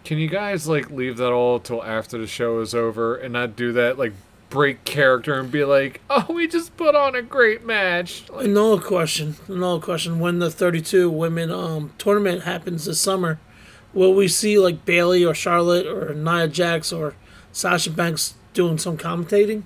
[0.05, 3.57] can you guys, like, leave that all till after the show is over and not
[3.57, 4.13] do that, like,
[4.53, 8.29] break character and be like, oh, we just put on a great match?
[8.31, 9.37] Like, Another question.
[9.49, 10.21] Another question.
[10.21, 13.41] When the 32 women um tournament happens this summer,
[13.95, 17.15] will we see like Bayley or Charlotte or Nia Jax or
[17.51, 19.63] Sasha Banks doing some commentating?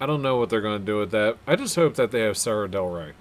[0.00, 1.36] I don't know what they're going to do with that.
[1.46, 3.12] I just hope that they have Sara Del Rey.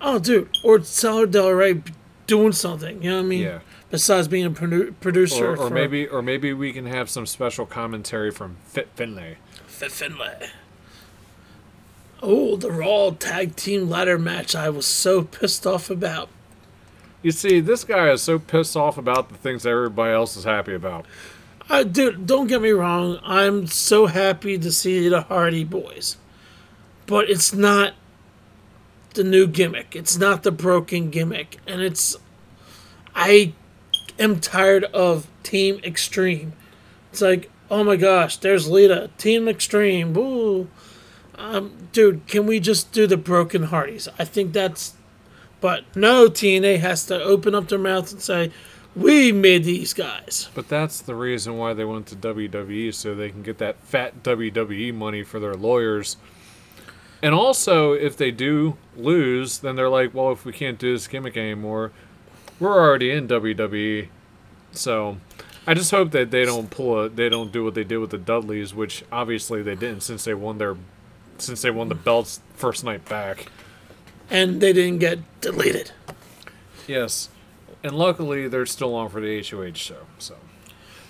[0.00, 1.82] Oh, dude, or Sara Del Rey
[2.26, 3.02] doing something.
[3.02, 3.42] You know what I mean?
[3.42, 3.58] Yeah.
[3.90, 7.26] Besides being a produ- producer, Or, or for maybe or maybe we can have some
[7.26, 9.36] special commentary from Fit Finlay.
[9.74, 10.50] Finlay.
[12.22, 14.54] Oh, the Raw Tag Team Ladder match!
[14.54, 16.28] I was so pissed off about.
[17.22, 20.74] You see, this guy is so pissed off about the things everybody else is happy
[20.74, 21.06] about.
[21.68, 23.18] Uh, dude, don't get me wrong.
[23.22, 26.16] I'm so happy to see the Hardy Boys,
[27.06, 27.94] but it's not
[29.14, 29.96] the new gimmick.
[29.96, 32.16] It's not the broken gimmick, and it's.
[33.14, 33.54] I
[34.18, 36.52] am tired of Team Extreme.
[37.10, 40.68] It's like, oh my gosh, there's Lita, Team Extreme, woo.
[41.36, 44.08] Um, dude, can we just do the Broken Hardys?
[44.18, 44.94] I think that's.
[45.60, 48.52] But no, TNA has to open up their mouth and say,
[48.94, 50.48] we made these guys.
[50.54, 54.22] But that's the reason why they went to WWE so they can get that fat
[54.22, 56.16] WWE money for their lawyers.
[57.22, 61.08] And also, if they do lose, then they're like, well, if we can't do this
[61.08, 61.90] gimmick anymore,
[62.60, 64.08] we're already in WWE.
[64.72, 65.16] So,
[65.66, 68.10] I just hope that they don't pull a, they don't do what they did with
[68.10, 70.76] the Dudleys, which obviously they didn't since they won their,
[71.38, 73.46] since they won the belts first night back.
[74.30, 75.92] And they didn't get deleted.
[76.86, 77.30] Yes,
[77.82, 80.06] and luckily they're still on for the HOH show.
[80.18, 80.36] So.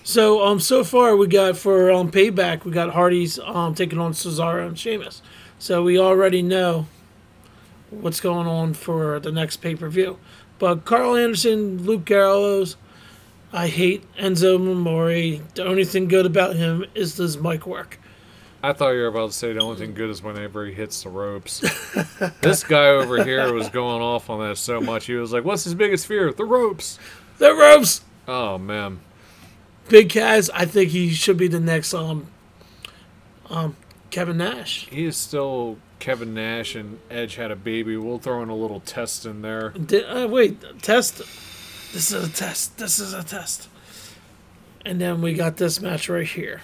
[0.06, 4.12] So um, so far we got for um payback we got Hardy's um taking on
[4.12, 5.22] Cesaro and Sheamus.
[5.58, 6.86] So we already know
[7.90, 10.18] what's going on for the next pay per view.
[10.58, 12.76] But Karl Anderson, Luke Gallows,
[13.54, 15.40] I hate Enzo Amore.
[15.54, 18.00] The only thing good about him is his mic work.
[18.64, 21.04] I thought you were about to say the only thing good is whenever he hits
[21.04, 21.60] the ropes.
[22.40, 25.06] this guy over here was going off on that so much.
[25.06, 26.32] He was like, "What's his biggest fear?
[26.32, 26.98] The ropes."
[27.38, 28.00] The ropes.
[28.26, 29.00] Oh man,
[29.88, 32.28] Big Cass, I think he should be the next um
[33.50, 33.76] um
[34.10, 34.88] Kevin Nash.
[34.88, 37.96] he is still Kevin Nash and Edge had a baby.
[37.96, 39.70] We'll throw in a little test in there.
[39.70, 41.22] Did, uh, wait, test.
[41.94, 42.76] This is a test.
[42.76, 43.68] This is a test.
[44.85, 46.61] And then we got this match right here.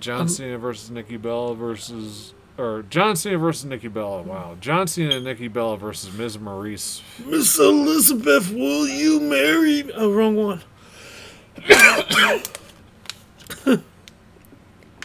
[0.00, 4.22] John um, Cena versus Nikki Bella versus or John Cena versus Nikki Bella.
[4.22, 6.38] Wow, John Cena and Nikki Bella versus Ms.
[6.38, 7.02] Maryse.
[7.26, 9.82] Miss Elizabeth, will you marry?
[9.82, 9.92] me?
[9.94, 10.62] Oh, wrong one.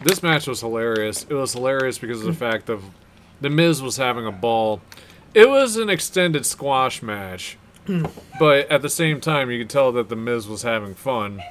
[0.02, 1.26] this match was hilarious.
[1.30, 2.86] It was hilarious because of the fact of
[3.42, 4.82] the Miz was having a ball.
[5.34, 7.58] It was an extended squash match,
[8.40, 11.42] but at the same time, you could tell that the Miz was having fun.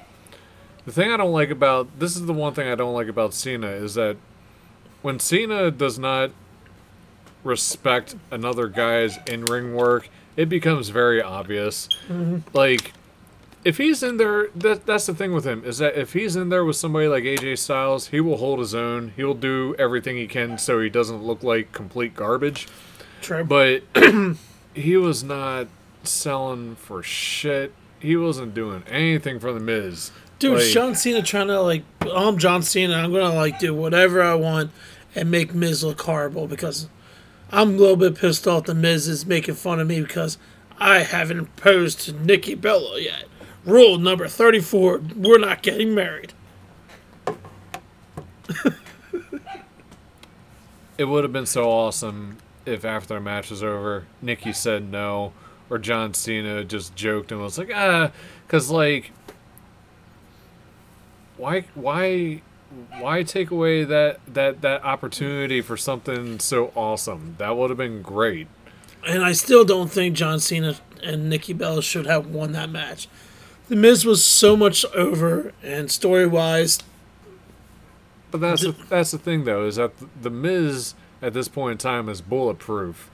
[0.84, 3.34] The thing I don't like about this is the one thing I don't like about
[3.34, 4.16] Cena is that
[5.02, 6.30] when Cena does not
[7.44, 11.88] respect another guy's in ring work, it becomes very obvious.
[12.08, 12.38] Mm-hmm.
[12.56, 12.92] Like
[13.64, 16.48] if he's in there, that that's the thing with him is that if he's in
[16.48, 19.12] there with somebody like AJ Styles, he will hold his own.
[19.16, 22.68] He will do everything he can so he doesn't look like complete garbage.
[23.20, 23.44] True.
[23.44, 23.82] But
[24.74, 25.68] he was not
[26.04, 27.72] selling for shit.
[28.00, 30.10] He wasn't doing anything for the Miz.
[30.38, 32.94] Dude, Like, John Cena trying to like, I'm John Cena.
[32.94, 34.70] I'm gonna like do whatever I want
[35.14, 36.88] and make Miz look horrible because
[37.52, 38.64] I'm a little bit pissed off.
[38.64, 40.38] The Miz is making fun of me because
[40.78, 43.26] I haven't proposed to Nikki Bella yet.
[43.64, 46.32] Rule number 34: We're not getting married.
[50.98, 55.32] it would have been so awesome if after the match was over, Nikki said no,
[55.72, 58.12] or John Cena just joked and was like, ah,
[58.46, 59.10] because like,
[61.38, 62.42] why, why,
[62.98, 67.36] why take away that that that opportunity for something so awesome?
[67.38, 68.48] That would have been great.
[69.06, 73.08] And I still don't think John Cena and Nikki Bella should have won that match.
[73.68, 76.80] The Miz was so much over, and story wise,
[78.30, 81.78] But that's the, that's the thing though is that the Miz at this point in
[81.78, 83.08] time is bulletproof.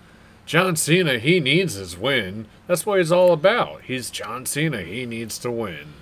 [0.48, 2.46] John Cena, he needs his win.
[2.66, 3.82] That's what he's all about.
[3.82, 4.80] He's John Cena.
[4.80, 5.92] He needs to win.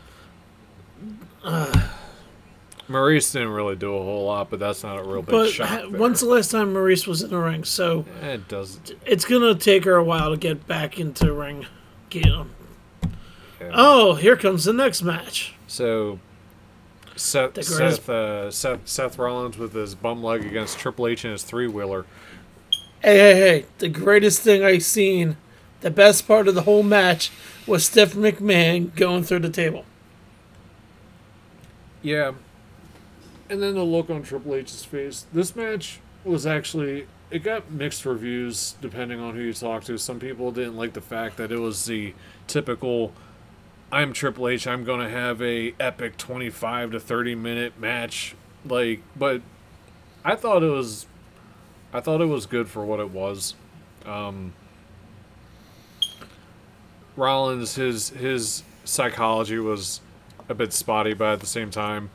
[2.89, 5.69] Maryse didn't really do a whole lot, but that's not a real big but shock.
[5.69, 5.99] ha- there.
[5.99, 7.65] when's the last time Maryse was in the ring?
[7.65, 8.79] So it does.
[9.05, 11.67] it's gonna take her a while to get back into the ring.
[12.09, 12.45] Get yeah.
[13.73, 15.57] Oh, here comes the next match.
[15.67, 16.21] So
[17.17, 21.43] Seth Seth, uh, Seth Seth Rollins with his bum leg against Triple H and his
[21.43, 22.07] three wheeler.
[23.07, 23.67] Hey, hey, hey!
[23.79, 25.37] The greatest thing I've seen,
[25.81, 27.31] the best part of the whole match
[27.65, 29.85] was Steph McMahon going through the table.
[32.03, 32.33] Yeah.
[33.49, 35.25] And then the look on Triple H's face.
[35.33, 39.99] This match was actually it got mixed reviews depending on who you talk to.
[39.99, 42.13] Some people didn't like the fact that it was the
[42.49, 43.13] typical
[43.93, 49.01] I'm Triple H, I'm going to have a epic 25 to 30 minute match like
[49.15, 49.43] but
[50.25, 51.07] I thought it was
[51.97, 53.55] I thought it was good for what it was.
[54.05, 54.53] Um
[57.17, 60.01] Rollins his his psychology was
[60.49, 62.11] a bit spotty, but at the same time,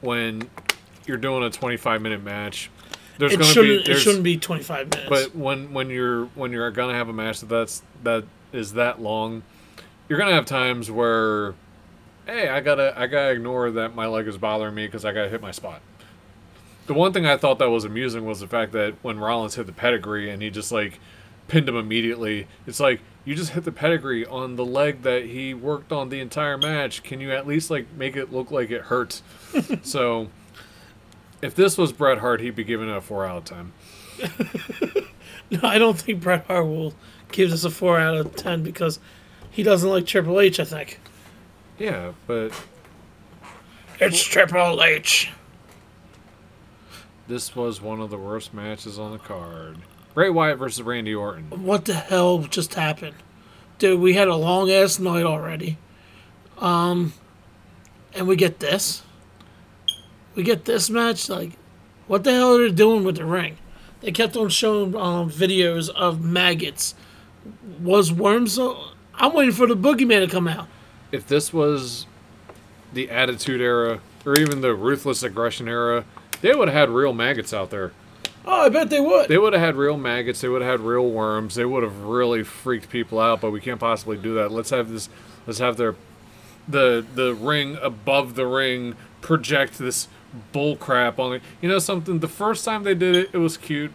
[0.00, 0.48] when
[1.06, 2.70] you're doing a 25 minute match,
[3.18, 3.88] there's It going to be shouldn't.
[3.88, 5.08] It shouldn't be 25 minutes.
[5.08, 9.00] but when when you're when you're gonna have a match that that's that is that
[9.00, 9.42] long,
[10.08, 11.54] you're gonna have times where,
[12.26, 15.28] hey, I gotta I gotta ignore that my leg is bothering me because I gotta
[15.28, 15.82] hit my spot.
[16.88, 19.66] The one thing I thought that was amusing was the fact that when Rollins hit
[19.66, 20.98] the pedigree and he just like
[21.46, 25.54] pinned him immediately, it's like you just hit the pedigree on the leg that he
[25.54, 27.02] worked on the entire match.
[27.02, 29.22] Can you at least like make it look like it hurts?
[29.82, 30.28] so.
[31.40, 33.72] If this was Bret Hart, he'd be giving it a four out of ten.
[35.52, 36.94] no, I don't think Bret Hart will
[37.32, 38.98] give this a four out of 10 because
[39.50, 40.60] he doesn't like Triple H.
[40.60, 41.00] I think
[41.78, 42.52] Yeah, but
[44.00, 45.30] it's Triple H.
[47.28, 49.76] This was one of the worst matches on the card.
[50.14, 51.62] Bray Wyatt versus Randy Orton.
[51.62, 53.16] What the hell just happened,
[53.78, 54.00] dude?
[54.00, 55.76] We had a long ass night already.
[56.56, 57.12] Um,
[58.14, 59.02] and we get this.
[60.34, 61.28] We get this match.
[61.28, 61.52] Like,
[62.06, 63.58] what the hell are they doing with the ring?
[64.00, 66.94] They kept on showing um, videos of maggots.
[67.80, 68.58] Was worms?
[68.58, 70.66] I'm waiting for the boogeyman to come out.
[71.12, 72.06] If this was
[72.94, 76.04] the Attitude Era or even the Ruthless Aggression Era,
[76.40, 77.92] they would have had real maggots out there.
[78.44, 79.28] Oh, I bet they would.
[79.28, 80.40] They would have had real maggots.
[80.40, 81.54] They would have had real worms.
[81.54, 83.40] They would have really freaked people out.
[83.40, 84.50] But we can't possibly do that.
[84.50, 85.08] Let's have this.
[85.46, 85.96] Let's have their
[86.66, 90.08] the the ring above the ring project this
[90.52, 91.42] bull crap on it.
[91.60, 92.20] You know something?
[92.20, 93.92] The first time they did it, it was cute.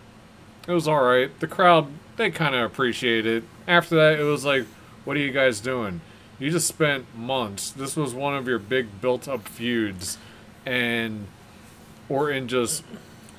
[0.67, 1.37] It was all right.
[1.39, 3.49] The crowd they kind of appreciated it.
[3.67, 4.65] After that, it was like,
[5.03, 6.01] what are you guys doing?
[6.39, 7.71] You just spent months.
[7.71, 10.17] This was one of your big built-up feuds,
[10.65, 11.27] and
[12.13, 12.83] Orton just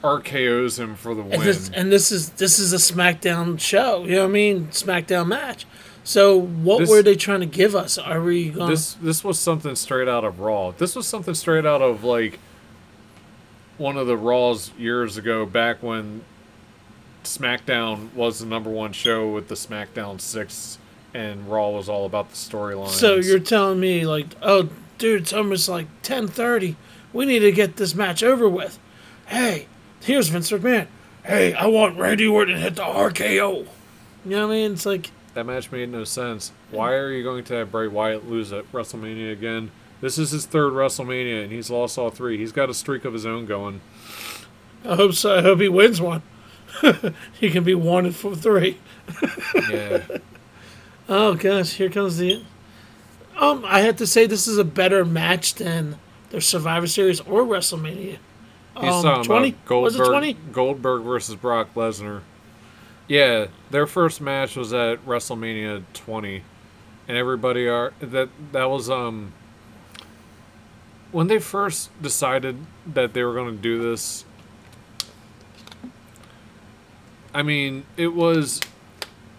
[0.02, 1.32] RKO's him for the win.
[1.34, 4.04] And this, and this is this is a SmackDown show.
[4.04, 4.66] You know what I mean?
[4.68, 5.66] SmackDown match.
[6.02, 7.96] So what This- were they trying to give us?
[7.96, 8.68] Are we going?
[8.70, 10.72] This this was something straight out of Raw.
[10.72, 12.38] This was something straight out of like
[13.78, 16.22] one of the Raws years ago, back when
[17.24, 20.78] SmackDown was the number one show with the SmackDown Six,
[21.14, 22.88] and Raw was all about the storyline.
[22.88, 26.76] so you're telling me like, oh, dude, it's almost like ten thirty.
[27.14, 28.78] We need to get this match over with.
[29.26, 29.68] Hey,
[30.02, 30.88] here's Vince McMahon.
[31.24, 33.66] Hey, I want Randy Orton to hit the RKO.
[34.24, 34.72] You know what I mean?
[34.72, 36.52] It's like that match made no sense.
[36.70, 39.70] Why are you going to have Bray Wyatt lose at WrestleMania again?
[40.00, 42.36] This is his third WrestleMania, and he's lost all three.
[42.36, 43.80] He's got a streak of his own going.
[44.84, 45.38] I hope so.
[45.38, 46.22] I hope he wins one.
[47.32, 48.78] he can be one for three.
[49.70, 50.02] Yeah.
[51.06, 52.42] Oh gosh, here comes the.
[53.36, 55.98] Um, I have to say this is a better match than
[56.34, 58.18] their Survivor Series or WrestleMania.
[58.80, 59.48] He's Um, talking 20?
[59.50, 60.32] about Goldberg, Was it 20?
[60.50, 62.22] Goldberg versus Brock Lesnar.
[63.06, 66.42] Yeah, their first match was at WrestleMania 20,
[67.06, 69.32] and everybody are that that was um
[71.12, 74.24] when they first decided that they were going to do this.
[77.32, 78.60] I mean, it was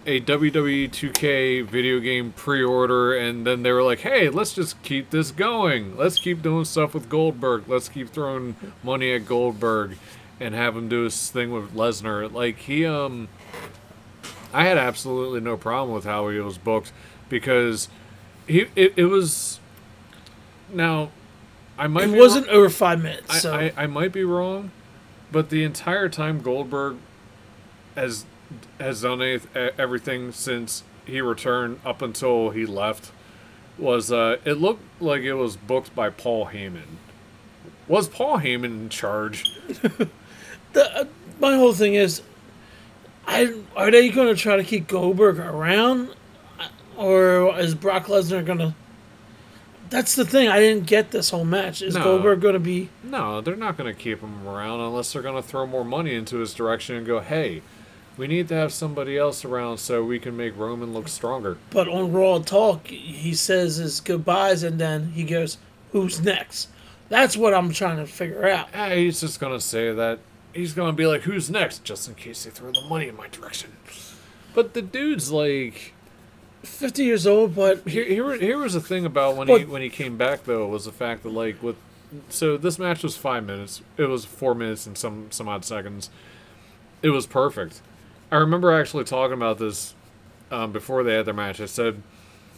[0.06, 5.10] a WWE 2K video game pre-order, and then they were like, "Hey, let's just keep
[5.10, 5.98] this going.
[5.98, 7.64] Let's keep doing stuff with Goldberg.
[7.68, 9.98] Let's keep throwing money at Goldberg,
[10.40, 13.28] and have him do his thing with Lesnar." Like he, um,
[14.54, 16.92] I had absolutely no problem with how he was booked
[17.30, 17.90] because
[18.48, 19.60] he, it, it was.
[20.72, 21.10] Now,
[21.78, 23.30] I might It wasn't wrong- over five minutes.
[23.30, 24.72] I, So I, I might be wrong,
[25.32, 26.98] but the entire time Goldberg
[27.96, 28.26] has
[28.80, 29.22] has done
[29.56, 33.12] everything since he returned up until he left
[33.78, 36.98] was uh, it looked like it was booked by Paul Heyman.
[37.88, 39.44] Was Paul Heyman in charge?
[39.68, 40.10] the,
[40.76, 41.06] uh,
[41.40, 42.22] my whole thing is,
[43.28, 46.10] I are they going to try to keep Goldberg around,
[46.96, 48.76] or is Brock Lesnar going to?
[49.90, 50.48] That's the thing.
[50.50, 51.82] I didn't get this whole match.
[51.82, 52.04] Is No.
[52.04, 52.90] Goldberg going to be?
[53.04, 56.16] No, they're not going to keep him around unless they're going to throw more money
[56.16, 57.62] into his direction and go, "Hey,
[58.18, 61.88] we need to have somebody else around so we can make Roman look stronger." But
[61.88, 65.58] on Raw Talk, he says his goodbyes, and then he goes,
[65.92, 66.70] "Who's next?"
[67.10, 68.70] That's what I'm trying to figure out.
[68.74, 70.20] Ah, he's just gonna say that
[70.54, 73.28] he's gonna be like, "Who's next?" Just in case they throw the money in my
[73.28, 73.72] direction.
[74.54, 75.94] But the dude's like,
[76.66, 79.90] Fifty years old, but here, here, here was the thing about when he when he
[79.90, 81.76] came back though was the fact that like with,
[82.30, 83.82] so this match was five minutes.
[83.98, 86.10] It was four minutes and some some odd seconds.
[87.04, 87.82] It was perfect.
[88.32, 89.94] I remember actually talking about this
[90.52, 91.60] um, before they had their match.
[91.62, 92.02] I said,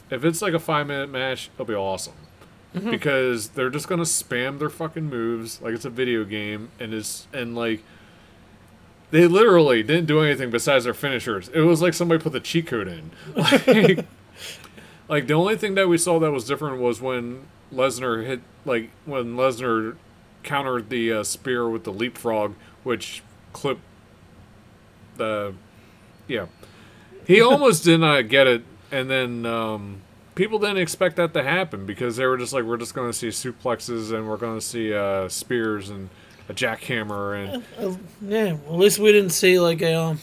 [0.09, 2.13] if it's like a five minute match, it'll be awesome.
[2.91, 7.26] Because they're just gonna spam their fucking moves like it's a video game, and it's
[7.34, 7.82] and like
[9.09, 11.49] they literally didn't do anything besides their finishers.
[11.49, 13.11] It was like somebody put the cheat code in.
[13.36, 14.05] Like,
[15.09, 18.89] Like the only thing that we saw that was different was when Lesnar hit, like
[19.05, 19.95] when Lesnar
[20.43, 23.82] countered the uh, spear with the leapfrog, which clipped
[25.18, 25.53] the,
[26.28, 26.45] yeah,
[27.26, 30.01] he almost did not get it, and then um,
[30.36, 33.13] people didn't expect that to happen because they were just like, we're just going to
[33.18, 36.09] see suplexes and we're going to see uh, spears and
[36.49, 40.20] a jackhammer and Uh, yeah, well, at least we didn't see like a um,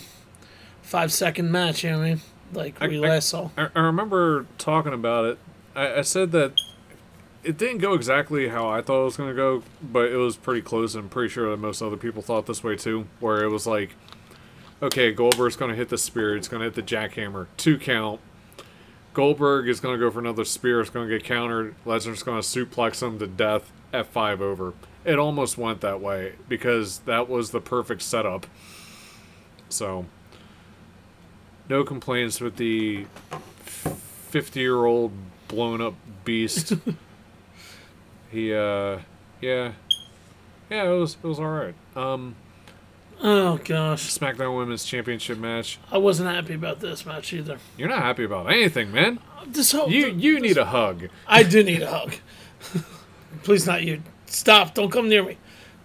[0.83, 1.85] five second match.
[1.85, 2.21] You know what I mean?
[2.53, 3.51] Like we I- last saw.
[3.59, 5.39] I, I remember talking about it.
[5.75, 6.53] I, I said that
[7.43, 10.37] it didn't go exactly how I thought it was going to go, but it was
[10.37, 10.95] pretty close.
[10.95, 13.91] I'm pretty sure that most other people thought this way too, where it was like,
[14.83, 18.21] okay, Goldberg's going to hit the spear, it's going to hit the jackhammer, two count.
[19.13, 21.75] Goldberg is going to go for another spear, it's going to get countered.
[21.87, 24.75] Lesnar's going to suplex him to death, F5 over.
[25.05, 28.47] It almost went that way because that was the perfect setup.
[29.69, 30.07] So,
[31.69, 33.07] no complaints with the
[34.35, 35.13] 50 year old
[35.49, 35.95] blown up
[36.25, 36.75] beast.
[38.31, 38.99] he, uh,
[39.41, 39.73] yeah.
[40.71, 41.75] Yeah, it was, it was alright.
[41.95, 42.35] Um,
[43.27, 45.79] Oh gosh, SmackDown Women's Championship match.
[45.91, 47.57] I wasn't happy about this match either.
[47.79, 49.19] You're not happy about anything, man.
[49.47, 51.09] This whole You, you need a hug.
[51.27, 52.17] I do need a hug.
[53.43, 54.03] Please, not you.
[54.27, 54.75] Stop!
[54.75, 55.39] Don't come near me.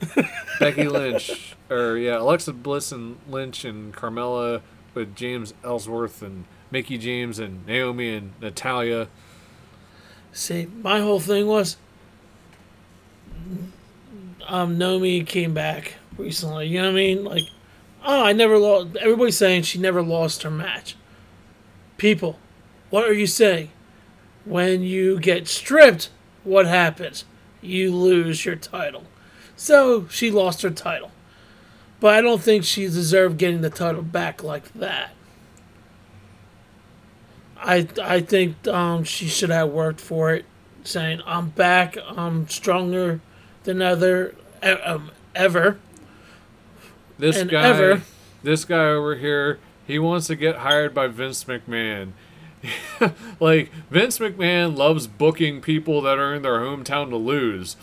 [0.59, 4.61] Becky Lynch, or yeah, Alexa Bliss and Lynch and Carmella
[4.93, 9.07] with James Ellsworth and Mickie James and Naomi and Natalya.
[10.33, 11.77] See, my whole thing was,
[14.45, 16.67] um, Naomi came back recently.
[16.67, 17.23] You know what I mean?
[17.23, 17.43] Like,
[18.05, 18.95] oh, I never lost.
[18.97, 20.95] Everybody's saying she never lost her match.
[21.97, 22.39] People,
[22.89, 23.69] what are you saying?
[24.45, 26.09] When you get stripped,
[26.43, 27.25] what happens?
[27.61, 29.03] You lose your title.
[29.55, 31.11] So she lost her title.
[31.99, 35.11] But I don't think she deserved getting the title back like that.
[37.57, 40.45] I I think um, she should have worked for it,
[40.83, 43.19] saying I'm back, I'm stronger
[43.63, 45.77] than um, ever.
[47.19, 48.01] This guy, ever-
[48.43, 52.11] this guy over here, he wants to get hired by Vince McMahon.
[53.39, 57.75] like Vince McMahon loves booking people that are in their hometown to lose.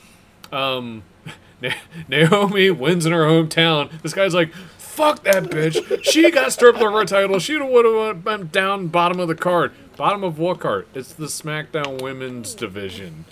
[0.53, 1.03] Um,
[1.63, 1.71] Na-
[2.09, 3.91] Naomi wins in her hometown.
[4.03, 6.05] This guy's like, "Fuck that bitch!
[6.05, 7.39] She got stripped of her title.
[7.39, 9.73] She would have been down bottom of the card.
[9.97, 10.87] Bottom of what card?
[10.95, 13.25] It's the SmackDown Women's division.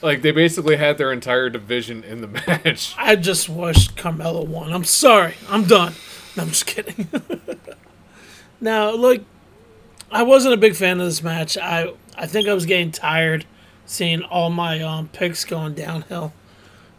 [0.00, 2.94] Like they basically had their entire division in the match.
[2.96, 4.72] I just wish Carmella won.
[4.72, 5.34] I'm sorry.
[5.48, 5.94] I'm done.
[6.36, 7.08] I'm just kidding.
[8.60, 9.24] now, like,
[10.10, 11.58] I wasn't a big fan of this match.
[11.58, 13.44] I I think I was getting tired
[13.86, 16.32] seeing all my um, picks going downhill.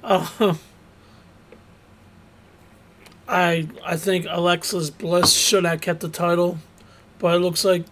[0.03, 0.27] Uh,
[3.27, 6.57] I I think Alexa's Bliss should have kept the title,
[7.17, 7.85] but it looks like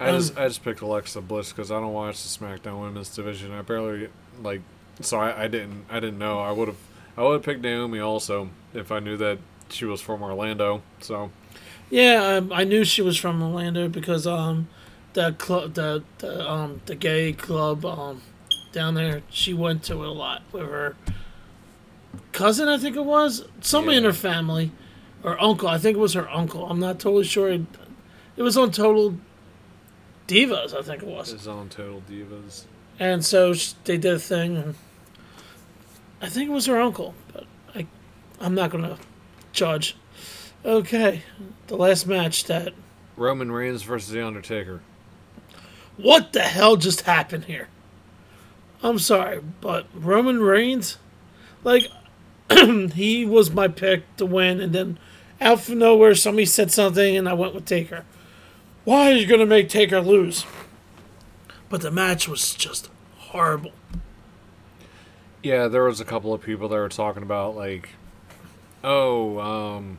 [0.00, 3.52] I just I just picked Alexa Bliss because I don't watch the SmackDown Women's division.
[3.52, 4.08] I barely
[4.42, 4.62] like,
[5.00, 6.38] so I, I didn't I didn't know.
[6.38, 6.76] I would have
[7.16, 9.38] I would have picked Naomi also if I knew that
[9.70, 10.82] she was from Orlando.
[11.00, 11.30] So
[11.90, 14.68] Yeah, um, I knew she was from Orlando because um,
[15.14, 18.22] the club, the, the um, the gay club um,
[18.72, 20.94] down there, she went to it a lot with her
[22.32, 22.68] cousin.
[22.68, 24.70] I think it was somebody in her family,
[25.24, 25.68] or uncle.
[25.68, 26.66] I think it was her uncle.
[26.66, 27.48] I'm not totally sure.
[27.48, 27.62] It,
[28.36, 29.16] it was on Total
[30.28, 30.74] Divas.
[30.74, 31.30] I think it was.
[31.30, 32.64] his own Total Divas.
[33.00, 33.54] And so
[33.84, 34.74] they did a thing,
[36.20, 37.86] I think it was her uncle, but I,
[38.40, 38.98] I'm not gonna
[39.52, 39.96] judge.
[40.64, 41.22] Okay,
[41.68, 42.74] the last match that
[43.16, 44.80] Roman Reigns versus The Undertaker.
[45.96, 47.68] what the hell just happened here?
[48.82, 50.98] I'm sorry, but Roman Reigns,
[51.64, 51.86] like,
[52.94, 54.98] he was my pick to win, and then
[55.40, 58.04] out of nowhere, somebody said something, and I went with Taker.
[58.88, 60.46] Why are you gonna make Taker lose?
[61.68, 63.72] But the match was just horrible.
[65.42, 67.90] Yeah, there was a couple of people that were talking about like,
[68.82, 69.98] oh, um,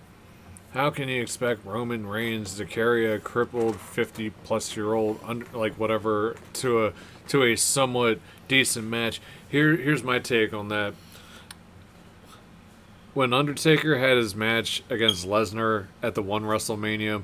[0.73, 5.45] how can you expect Roman Reigns to carry a crippled fifty plus year old under
[5.53, 6.93] like whatever to a
[7.27, 9.21] to a somewhat decent match?
[9.47, 10.95] Here, here's my take on that.
[13.13, 17.21] When Undertaker had his match against Lesnar at the one WrestleMania,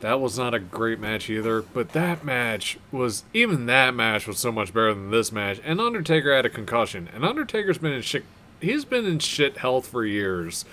[0.00, 4.38] that was not a great match either, but that match was even that match was
[4.38, 5.60] so much better than this match.
[5.64, 8.24] And Undertaker had a concussion, and Undertaker's been in shit.
[8.60, 10.64] He's been in shit health for years.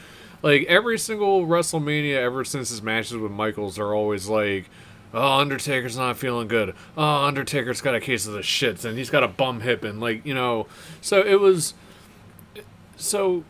[0.41, 4.69] Like every single WrestleMania ever since his matches with Michaels are always like,
[5.13, 6.73] "Oh, Undertaker's not feeling good.
[6.95, 9.99] Oh, Undertaker's got a case of the shits, and he's got a bum hip, and
[9.99, 10.67] like you know."
[11.01, 11.73] So it was.
[12.95, 13.43] So.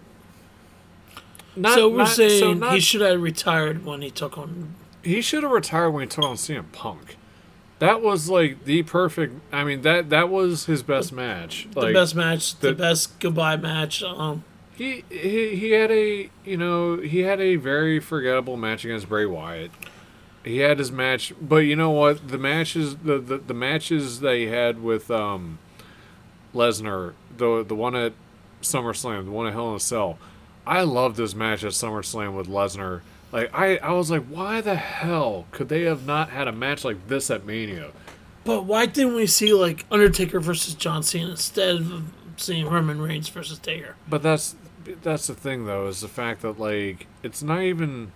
[1.56, 4.76] Not, so we're not- saying so not- he should have retired when he took on.
[5.08, 7.18] He should have retired when he took on CM Punk.
[7.80, 9.40] that was like the perfect.
[9.52, 11.68] I mean that that was his best match.
[11.74, 14.04] The best match, the, the- best goodbye match.
[14.04, 14.44] Um,
[14.76, 19.26] he, he he had a you know he had a very forgettable match against Bray
[19.26, 19.72] Wyatt.
[20.44, 22.28] He had his match, but you know what?
[22.28, 25.58] The matches the the, the matches that he had with um
[26.54, 28.14] Lesnar, the the one at
[28.62, 30.18] SummerSlam, the one at Hell in a Cell.
[30.66, 33.02] I loved this match at SummerSlam with Lesnar.
[33.32, 36.86] Like I, I was like, why the hell could they have not had a match
[36.86, 37.92] like this at Mania?
[38.48, 43.28] but why didn't we see like Undertaker versus John Cena instead of seeing Roman Reigns
[43.28, 43.96] versus Taker?
[44.08, 44.56] But that's
[45.04, 48.14] that's the thing though, is the fact that like it's not even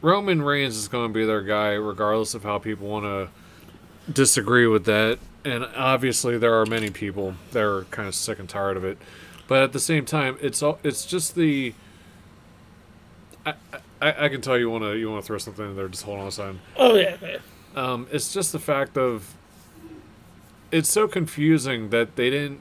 [0.00, 4.66] Roman Reigns is going to be their guy regardless of how people want to disagree
[4.66, 5.18] with that.
[5.44, 8.96] And obviously there are many people that are kind of sick and tired of it.
[9.46, 11.74] But at the same time, it's all it's just the
[13.46, 13.54] I,
[14.00, 15.88] I, I can tell you want to you want to throw something in there.
[15.88, 16.60] Just hold on a second.
[16.76, 17.38] Oh yeah, yeah.
[17.74, 19.34] Um, it's just the fact of
[20.70, 22.60] it's so confusing that they didn't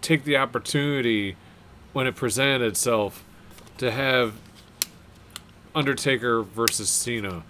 [0.00, 1.36] take the opportunity
[1.92, 3.24] when it presented itself
[3.78, 4.34] to have
[5.74, 7.42] Undertaker versus Cena,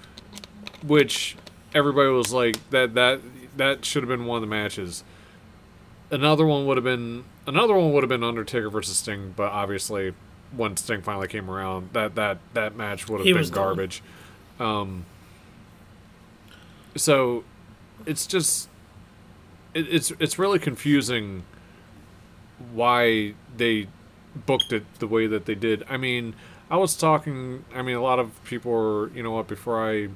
[0.82, 1.36] which
[1.74, 3.20] everybody was like that that
[3.56, 5.04] that should have been one of the matches.
[6.10, 10.14] Another one would have been another one would have been Undertaker versus Sting, but obviously
[10.56, 14.02] when Sting finally came around, that that that match would have He been garbage.
[14.58, 15.04] Um,
[16.96, 17.44] so
[18.06, 18.68] it's just
[19.74, 21.44] it, it's it's really confusing
[22.72, 23.88] why they
[24.46, 25.84] booked it the way that they did.
[25.88, 26.34] I mean,
[26.70, 27.64] I was talking.
[27.74, 29.10] I mean, a lot of people were.
[29.10, 29.48] You know what?
[29.48, 30.08] Before I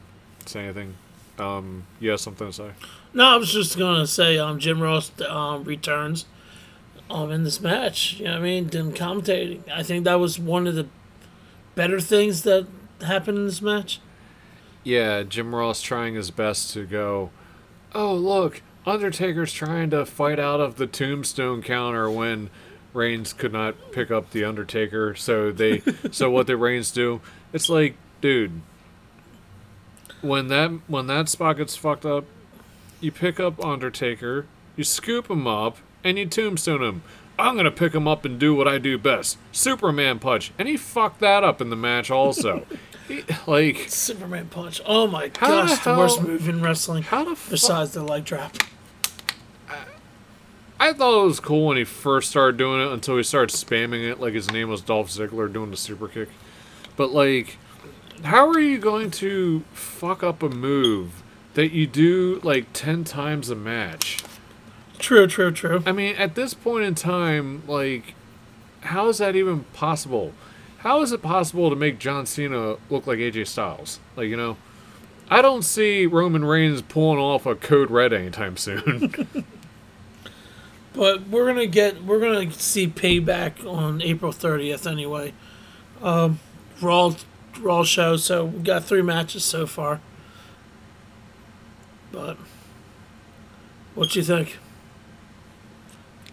[0.46, 0.94] say anything,
[1.38, 2.70] um, you have something to say.
[3.14, 6.26] No, I was just gonna say, um, Jim Ross um, returns,
[7.10, 8.18] um, in this match.
[8.18, 8.66] You know what I mean?
[8.68, 9.68] Didn't commentating.
[9.70, 10.86] I think that was one of the
[11.74, 12.66] better things that
[13.02, 14.00] happened in this match.
[14.84, 17.30] Yeah, Jim Ross trying his best to go.
[17.94, 22.50] Oh look, Undertaker's trying to fight out of the Tombstone counter when
[22.94, 25.14] Reigns could not pick up the Undertaker.
[25.14, 27.20] So they, so what did Reigns do?
[27.52, 28.62] It's like, dude,
[30.20, 32.24] when that when that spot gets fucked up,
[33.00, 34.46] you pick up Undertaker,
[34.76, 37.02] you scoop him up, and you tombstone him.
[37.38, 40.76] I'm gonna pick him up and do what I do best, Superman punch, and he
[40.76, 42.66] fucked that up in the match also.
[43.08, 44.82] He- like, Superman punch.
[44.84, 47.04] Oh my How the gosh, the worst hell- move in wrestling.
[47.04, 47.38] how the?
[47.48, 48.54] Besides the leg drop.
[50.80, 54.08] I thought it was cool when he first started doing it until he started spamming
[54.08, 56.28] it like his name was Dolph Ziggler doing the super kick.
[56.96, 57.56] But like,
[58.24, 61.22] how are you going to fuck up a move
[61.54, 64.18] that you do like ten times a match?
[64.98, 65.82] True, true, true.
[65.86, 68.14] I mean, at this point in time, like,
[68.80, 70.32] how is that even possible?
[70.78, 74.00] How is it possible to make John Cena look like AJ Styles?
[74.16, 74.56] Like, you know,
[75.28, 79.14] I don't see Roman Reigns pulling off a code red anytime soon.
[80.98, 85.32] But we're gonna get we're gonna see payback on April thirtieth anyway.
[86.02, 86.40] Um,
[86.82, 87.14] Raw
[87.60, 90.00] Raw show, so we got three matches so far.
[92.10, 92.36] But
[93.94, 94.58] what do you think?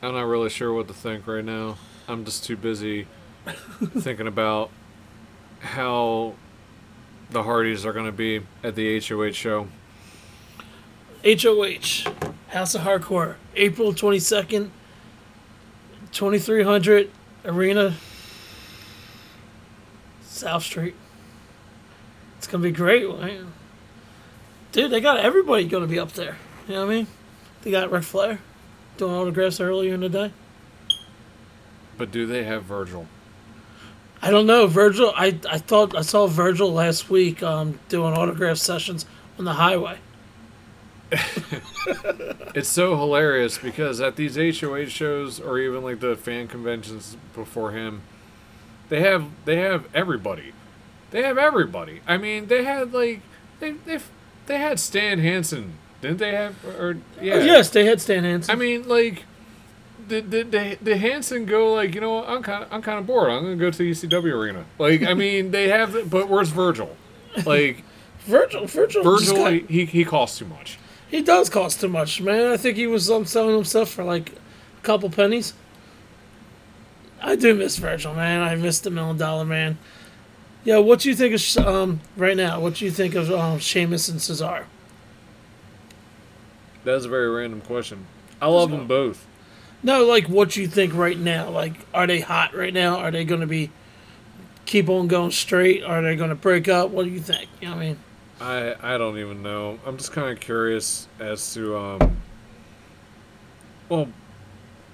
[0.05, 1.77] I'm not really sure what to think right now.
[2.07, 3.07] I'm just too busy
[3.97, 4.69] thinking about
[5.61, 6.35] how
[7.31, 9.67] the Hardys are going to be at the HOH show.
[11.23, 12.11] HOH
[12.49, 14.69] House of Hardcore, April twenty second,
[16.11, 17.09] twenty three hundred
[17.43, 17.95] Arena,
[20.21, 20.93] South Street.
[22.37, 23.07] It's gonna be great,
[24.71, 24.91] dude.
[24.91, 26.37] They got everybody gonna be up there.
[26.67, 27.07] You know what I mean?
[27.63, 28.39] They got Ric Flair
[28.97, 30.31] doing autographs earlier in the day.
[31.97, 33.07] But do they have Virgil?
[34.21, 35.13] I don't know, Virgil.
[35.15, 39.05] I I thought I saw Virgil last week um, doing autograph sessions
[39.37, 39.99] on the highway.
[42.55, 47.71] It's so hilarious because at these HOH shows or even like the fan conventions before
[47.71, 48.01] him,
[48.87, 50.53] they have they have everybody.
[51.11, 52.01] They have everybody.
[52.07, 53.21] I mean, they had like
[53.59, 53.99] they they
[54.45, 55.73] they had Stan Hansen,
[56.07, 56.55] didn't they have?
[56.79, 58.51] Or yeah, Yes, they had Stan Hansen.
[58.51, 59.23] I mean, like,
[60.07, 62.29] did did did, did Hansen go like you know what?
[62.29, 63.29] I'm kind of I'm kind of bored.
[63.29, 64.65] I'm gonna go to the ECW arena.
[64.79, 66.95] Like, I mean, they have, the, but where's Virgil?
[67.45, 67.83] Like,
[68.19, 70.77] Virgil, Virgil, Virgil, got- he he costs too much.
[71.07, 72.51] He does cost too much, man.
[72.51, 75.53] I think he was um, selling himself for like a couple pennies.
[77.21, 78.41] I do miss Virgil, man.
[78.41, 79.77] I miss the Million Dollar Man.
[80.63, 82.59] Yeah, what do you think of um right now?
[82.59, 84.65] What do you think of um Sheamus and Cesaro?
[86.85, 88.05] That's a very random question.
[88.41, 89.25] I love them both.
[89.83, 91.49] No, like what you think right now?
[91.49, 92.97] Like, are they hot right now?
[92.97, 93.71] Are they going to be
[94.65, 95.83] keep on going straight?
[95.83, 96.89] Are they going to break up?
[96.89, 97.49] What do you think?
[97.61, 97.97] You know what I mean?
[98.39, 99.79] I I don't even know.
[99.85, 102.17] I'm just kind of curious as to um.
[103.89, 104.07] Well,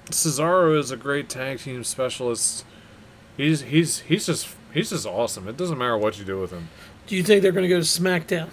[0.08, 2.66] Cesaro is a great tag team specialist.
[3.38, 5.48] He's he's he's just he's just awesome.
[5.48, 6.70] It doesn't matter what you do with him.
[7.08, 8.50] Do you think they're going to go to SmackDown?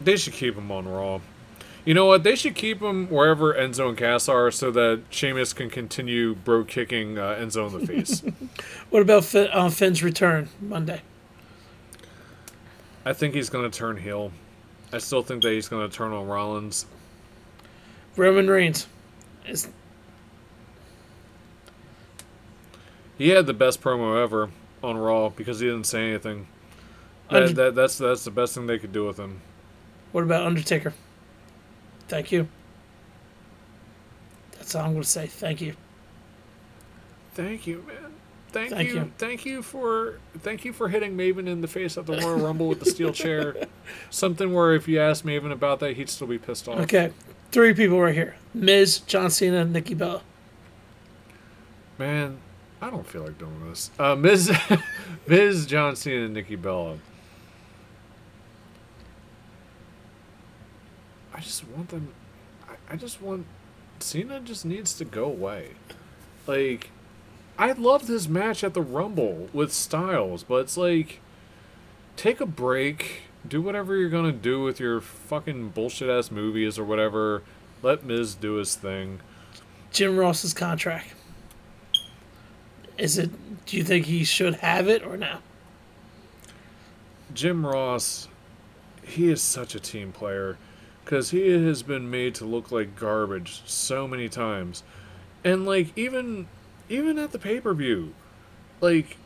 [0.00, 1.20] They should keep him on Raw.
[1.84, 2.24] You know what?
[2.24, 6.64] They should keep him wherever Enzo and Cass are, so that Sheamus can continue bro
[6.64, 8.22] kicking uh, Enzo in the face.
[8.90, 11.02] What about Finn, uh, Finn's return Monday?
[13.04, 14.32] I think he's gonna turn heel.
[14.92, 16.86] I still think that he's gonna turn on Rollins.
[18.16, 18.88] Roman Reigns.
[19.46, 19.68] Is,
[23.16, 24.50] He had the best promo ever
[24.82, 26.46] on Raw because he didn't say anything.
[27.30, 29.40] That, that, that's that's the best thing they could do with him.
[30.12, 30.94] what about Undertaker?
[32.10, 32.48] Thank you.
[34.58, 35.28] That's all I'm going to say.
[35.28, 35.74] Thank you.
[37.34, 38.12] Thank you, man.
[38.48, 38.94] Thank, Thank you.
[38.96, 39.12] you.
[39.16, 42.66] Thank you for thank you for hitting Maven in the face at the Royal Rumble
[42.66, 43.54] with the steel chair.
[44.10, 46.80] Something where if you asked Maven about that, he'd still be pissed off.
[46.80, 47.12] Okay.
[47.52, 50.22] Three people right here Miz, John Cena, Nikki Bella.
[51.96, 52.38] Man,
[52.82, 53.92] I don't feel like doing this.
[54.00, 54.52] Uh, Miz,
[55.28, 56.98] Miz, John Cena, and Nikki Bella.
[61.40, 62.12] I just want them.
[62.68, 63.46] I, I just want.
[63.98, 65.70] Cena just needs to go away.
[66.46, 66.90] Like,
[67.58, 71.20] I loved his match at the Rumble with Styles, but it's like,
[72.16, 73.22] take a break.
[73.48, 77.42] Do whatever you're gonna do with your fucking bullshit ass movies or whatever.
[77.82, 79.20] Let Miz do his thing.
[79.90, 81.14] Jim Ross's contract.
[82.98, 83.30] Is it,
[83.64, 85.38] do you think he should have it or no?
[87.32, 88.28] Jim Ross,
[89.02, 90.58] he is such a team player
[91.10, 94.84] because he has been made to look like garbage so many times,
[95.42, 96.46] and like even
[96.88, 98.14] even at the pay per view,
[98.80, 99.16] like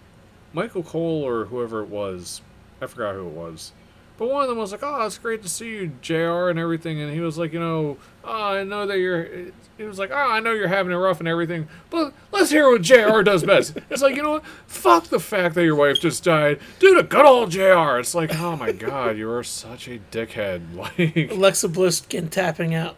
[0.55, 2.41] Michael Cole or whoever it was,
[2.81, 3.73] I forgot who it was.
[4.17, 7.01] But one of them was like, "Oh, it's great to see you, Jr." and everything,
[7.01, 9.29] and he was like, "You know, oh, I know that you're."
[9.77, 12.71] He was like, "Oh, I know you're having it rough and everything, but let's hear
[12.71, 13.23] what Jr.
[13.23, 14.47] does best." It's like, you know what?
[14.69, 16.97] Fuck the fact that your wife just died, dude.
[16.99, 17.99] A good old Jr.
[17.99, 20.63] It's like, oh my god, you are such a dickhead.
[20.75, 22.97] Like, Alexa Bliss getting tapping out.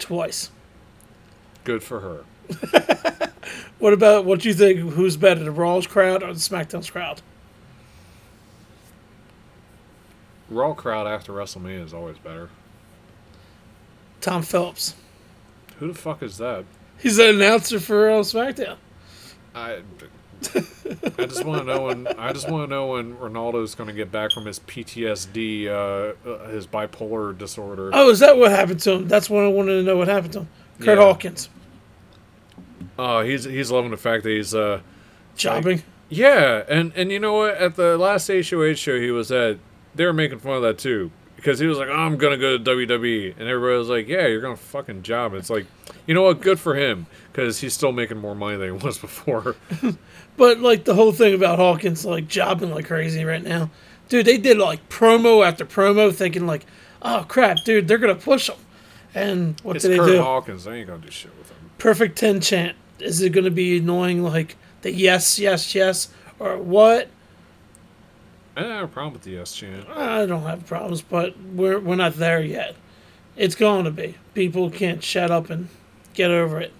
[0.00, 0.50] Twice.
[1.64, 2.24] good for her.
[3.78, 4.78] What about what do you think?
[4.78, 7.20] Who's better, the Raw's crowd or the SmackDown's crowd?
[10.52, 12.50] Raw crowd after WrestleMania is always better.
[14.20, 14.94] Tom Phillips.
[15.78, 16.64] Who the fuck is that?
[16.98, 18.76] He's an announcer for uh, SmackDown.
[19.54, 19.80] I,
[21.18, 23.92] I just want to know when I just want to know when Ronaldo's going to
[23.94, 27.90] get back from his PTSD, uh, uh, his bipolar disorder.
[27.92, 29.08] Oh, is that what happened to him?
[29.08, 30.48] That's what I wanted to know what happened to him.
[30.78, 31.04] Curt Yeah.
[31.04, 31.48] Hawkins.
[32.98, 34.80] Oh, he's he's loving the fact that he's uh,
[35.36, 35.82] Jobbing.
[36.08, 37.56] yeah, and and you know what?
[37.56, 39.58] At the last HOH show he was at,
[39.94, 42.56] they were making fun of that too because he was like, oh, "I'm gonna go
[42.56, 45.66] to WWE," and everybody was like, "Yeah, you're gonna fucking job." It's like,
[46.06, 46.40] you know what?
[46.40, 49.56] Good for him because he's still making more money than he was before.
[50.36, 53.70] But like the whole thing about Hawkins like jobbing like crazy right now.
[54.08, 56.64] Dude, they did like promo after promo thinking like,
[57.02, 58.56] oh crap, dude, they're gonna push him.
[59.14, 60.22] And what it's did they Curt do?
[60.22, 60.64] Hawkins.
[60.64, 61.70] They ain't gonna do shit with him.
[61.78, 62.76] Perfect ten chant.
[62.98, 67.08] Is it gonna be annoying like the yes, yes, yes, or what?
[68.56, 69.88] I don't have a problem with the yes chant.
[69.88, 72.76] I don't have problems, but we're we're not there yet.
[73.36, 74.16] It's going to be.
[74.34, 75.68] People can't shut up and
[76.12, 76.72] get over it.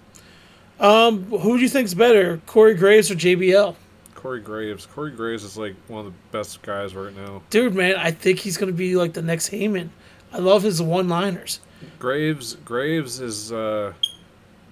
[0.79, 3.75] Um, who do you think's better, Corey Graves or JBL?
[4.13, 4.85] Corey Graves.
[4.85, 7.41] Corey Graves is like one of the best guys right now.
[7.49, 9.89] Dude, man, I think he's gonna be like the next Heyman.
[10.31, 11.59] I love his one-liners.
[11.99, 13.93] Graves Graves is uh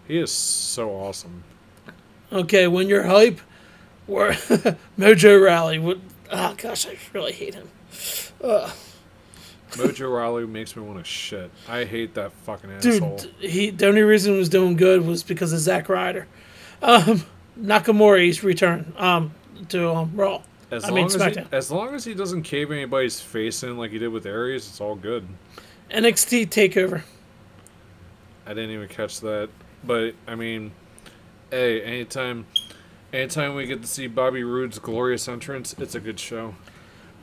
[0.08, 1.44] he is so awesome.
[2.32, 3.40] Okay, when you're hype,
[4.08, 4.30] or
[5.00, 5.80] Mojo Rawley.
[6.32, 7.70] Oh gosh, I really hate him.
[9.72, 11.52] Mojo Rawley makes me want to shit.
[11.68, 13.20] I hate that fucking Dude, asshole.
[13.40, 16.28] he the only reason he was doing good was because of Zack Ryder.
[16.82, 17.24] Um,
[17.60, 19.34] Nakamura's return um,
[19.70, 20.42] to um, Raw.
[20.72, 23.78] As I long mean as he, as long as he doesn't cave anybody's face in
[23.78, 25.28] like he did with Aries, it's all good.
[25.90, 27.04] NXT Takeover.
[28.46, 29.50] I didn't even catch that,
[29.84, 30.72] but I mean,
[31.50, 32.46] hey, anytime,
[33.14, 36.56] anytime we get to see Bobby Roode's glorious entrance, it's a good show.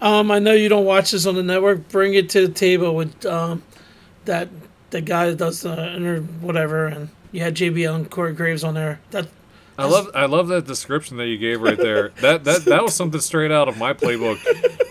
[0.00, 1.88] Um, I know you don't watch this on the network.
[1.88, 3.62] Bring it to the table with um,
[4.26, 4.48] that
[4.90, 8.74] the guy that does the inter whatever, and you had JBL and Corey Graves on
[8.74, 9.00] there.
[9.10, 9.28] That
[9.76, 12.12] I love I love that description that you gave right there.
[12.20, 14.38] That that that was something straight out of my playbook.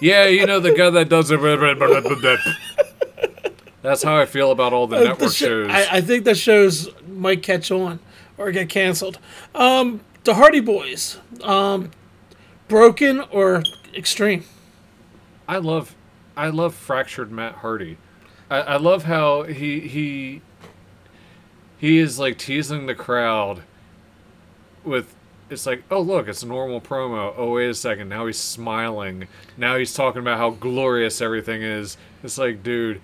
[0.02, 1.40] Yeah, you know the guy that does it.
[3.82, 5.70] That's how I feel about all the Uh, the network shows.
[5.72, 8.00] I, I think the shows might catch on
[8.38, 9.20] or get canceled.
[9.56, 11.90] Um, the Hardy Boys, um,
[12.68, 13.64] broken or
[13.96, 14.44] extreme?
[15.48, 15.96] I love,
[16.36, 17.98] I love fractured Matt Hardy.
[18.50, 20.42] I, I love how he he
[21.78, 23.64] he is like teasing the crowd
[24.84, 25.16] with
[25.50, 27.34] it's like oh look it's a normal promo.
[27.38, 28.10] Oh wait a second.
[28.10, 29.30] Now he's smiling.
[29.56, 31.96] Now he's talking about how glorious everything is.
[32.22, 33.00] It's like dude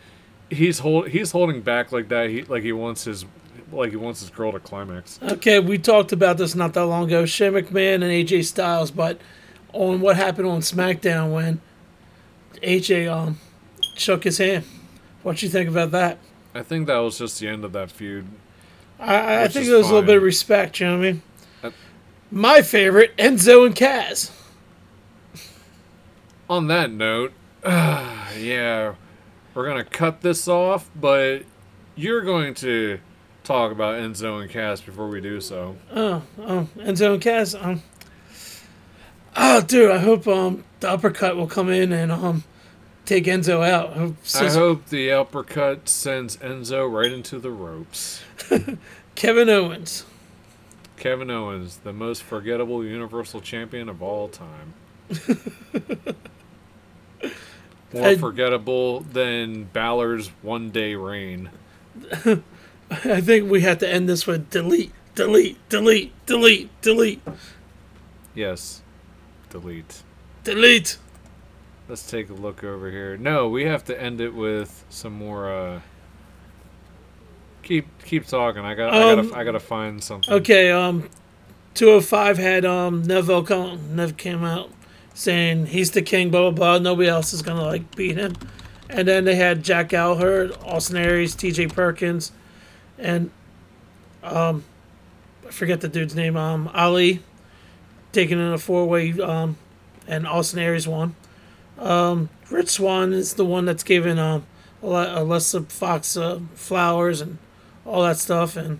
[0.49, 2.29] he's hold he's holding back like that.
[2.29, 3.25] He like he wants his
[3.75, 7.05] like he wants his girl to climax Okay, we talked about this not that long
[7.05, 7.25] ago.
[7.25, 9.19] Shane McMahon and AJ Styles, but
[9.73, 11.61] on what happened on SmackDown when
[12.61, 13.39] AJ um
[13.95, 14.63] shook his hand.
[15.23, 16.17] What you think about that?
[16.53, 18.27] I think that was just the end of that feud
[18.99, 20.79] I, I think there was a little bit of respect.
[20.79, 21.21] You know what I mean?
[21.63, 21.71] Uh,
[22.31, 24.31] My favorite, Enzo and Cass.
[26.49, 27.31] on that note
[27.65, 28.93] yeah
[29.53, 31.39] we're gonna cut this off but
[31.95, 32.99] you're going to
[33.43, 37.53] talk about Enzo and Cass before we do so Oh, oh, Enzo and Cass.
[37.55, 37.81] Um,
[39.35, 42.43] oh, dude, I hope um the uppercut will come in and um
[43.05, 43.89] take Enzo out.
[43.91, 48.21] I hope- I hope the uppercut sends Enzo right into the ropes.
[49.15, 50.05] Kevin Owens.
[50.97, 54.73] Kevin Owens, the most forgettable Universal Champion of all time.
[57.93, 61.49] More I- forgettable than Balor's one day reign.
[63.05, 67.21] I think we have to end this with delete, delete, delete, delete, delete,
[68.35, 68.81] Yes.
[69.49, 70.01] Delete.
[70.43, 70.97] delete.
[71.87, 73.17] Let's take a look over here.
[73.17, 75.79] No, we have to end it with some more uh
[77.63, 78.63] Keep keep talking.
[78.65, 80.33] I got I Um, gotta I gotta find something.
[80.33, 81.09] Okay, um,
[81.75, 84.69] 205 had um Neville come, Nev came out
[85.13, 86.79] saying he's the king, blah blah blah.
[86.79, 88.33] Nobody else is gonna like beat him.
[88.89, 91.67] And then they had Jack Gallagher, Austin Aries, T.J.
[91.67, 92.31] Perkins,
[92.97, 93.31] and
[94.23, 94.63] um,
[95.47, 96.37] I forget the dude's name.
[96.37, 97.21] Um, Ali
[98.11, 99.11] taking in a four way.
[99.19, 99.57] Um,
[100.07, 101.15] and Austin Aries won.
[101.79, 104.45] Um, Rich Swann is the one that's giving um
[104.81, 107.37] Alicia Fox uh, flowers and
[107.85, 108.79] all that stuff, and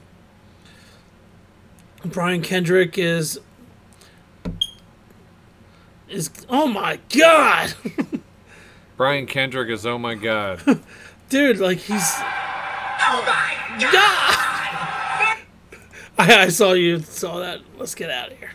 [2.06, 3.40] Brian Kendrick is
[6.10, 7.74] is oh my god,
[8.98, 10.62] Brian Kendrick is oh my god.
[11.30, 11.60] dude!
[11.60, 12.14] Like he's
[13.06, 13.24] oh
[16.18, 17.62] I saw you saw that.
[17.78, 18.52] Let's get out of here.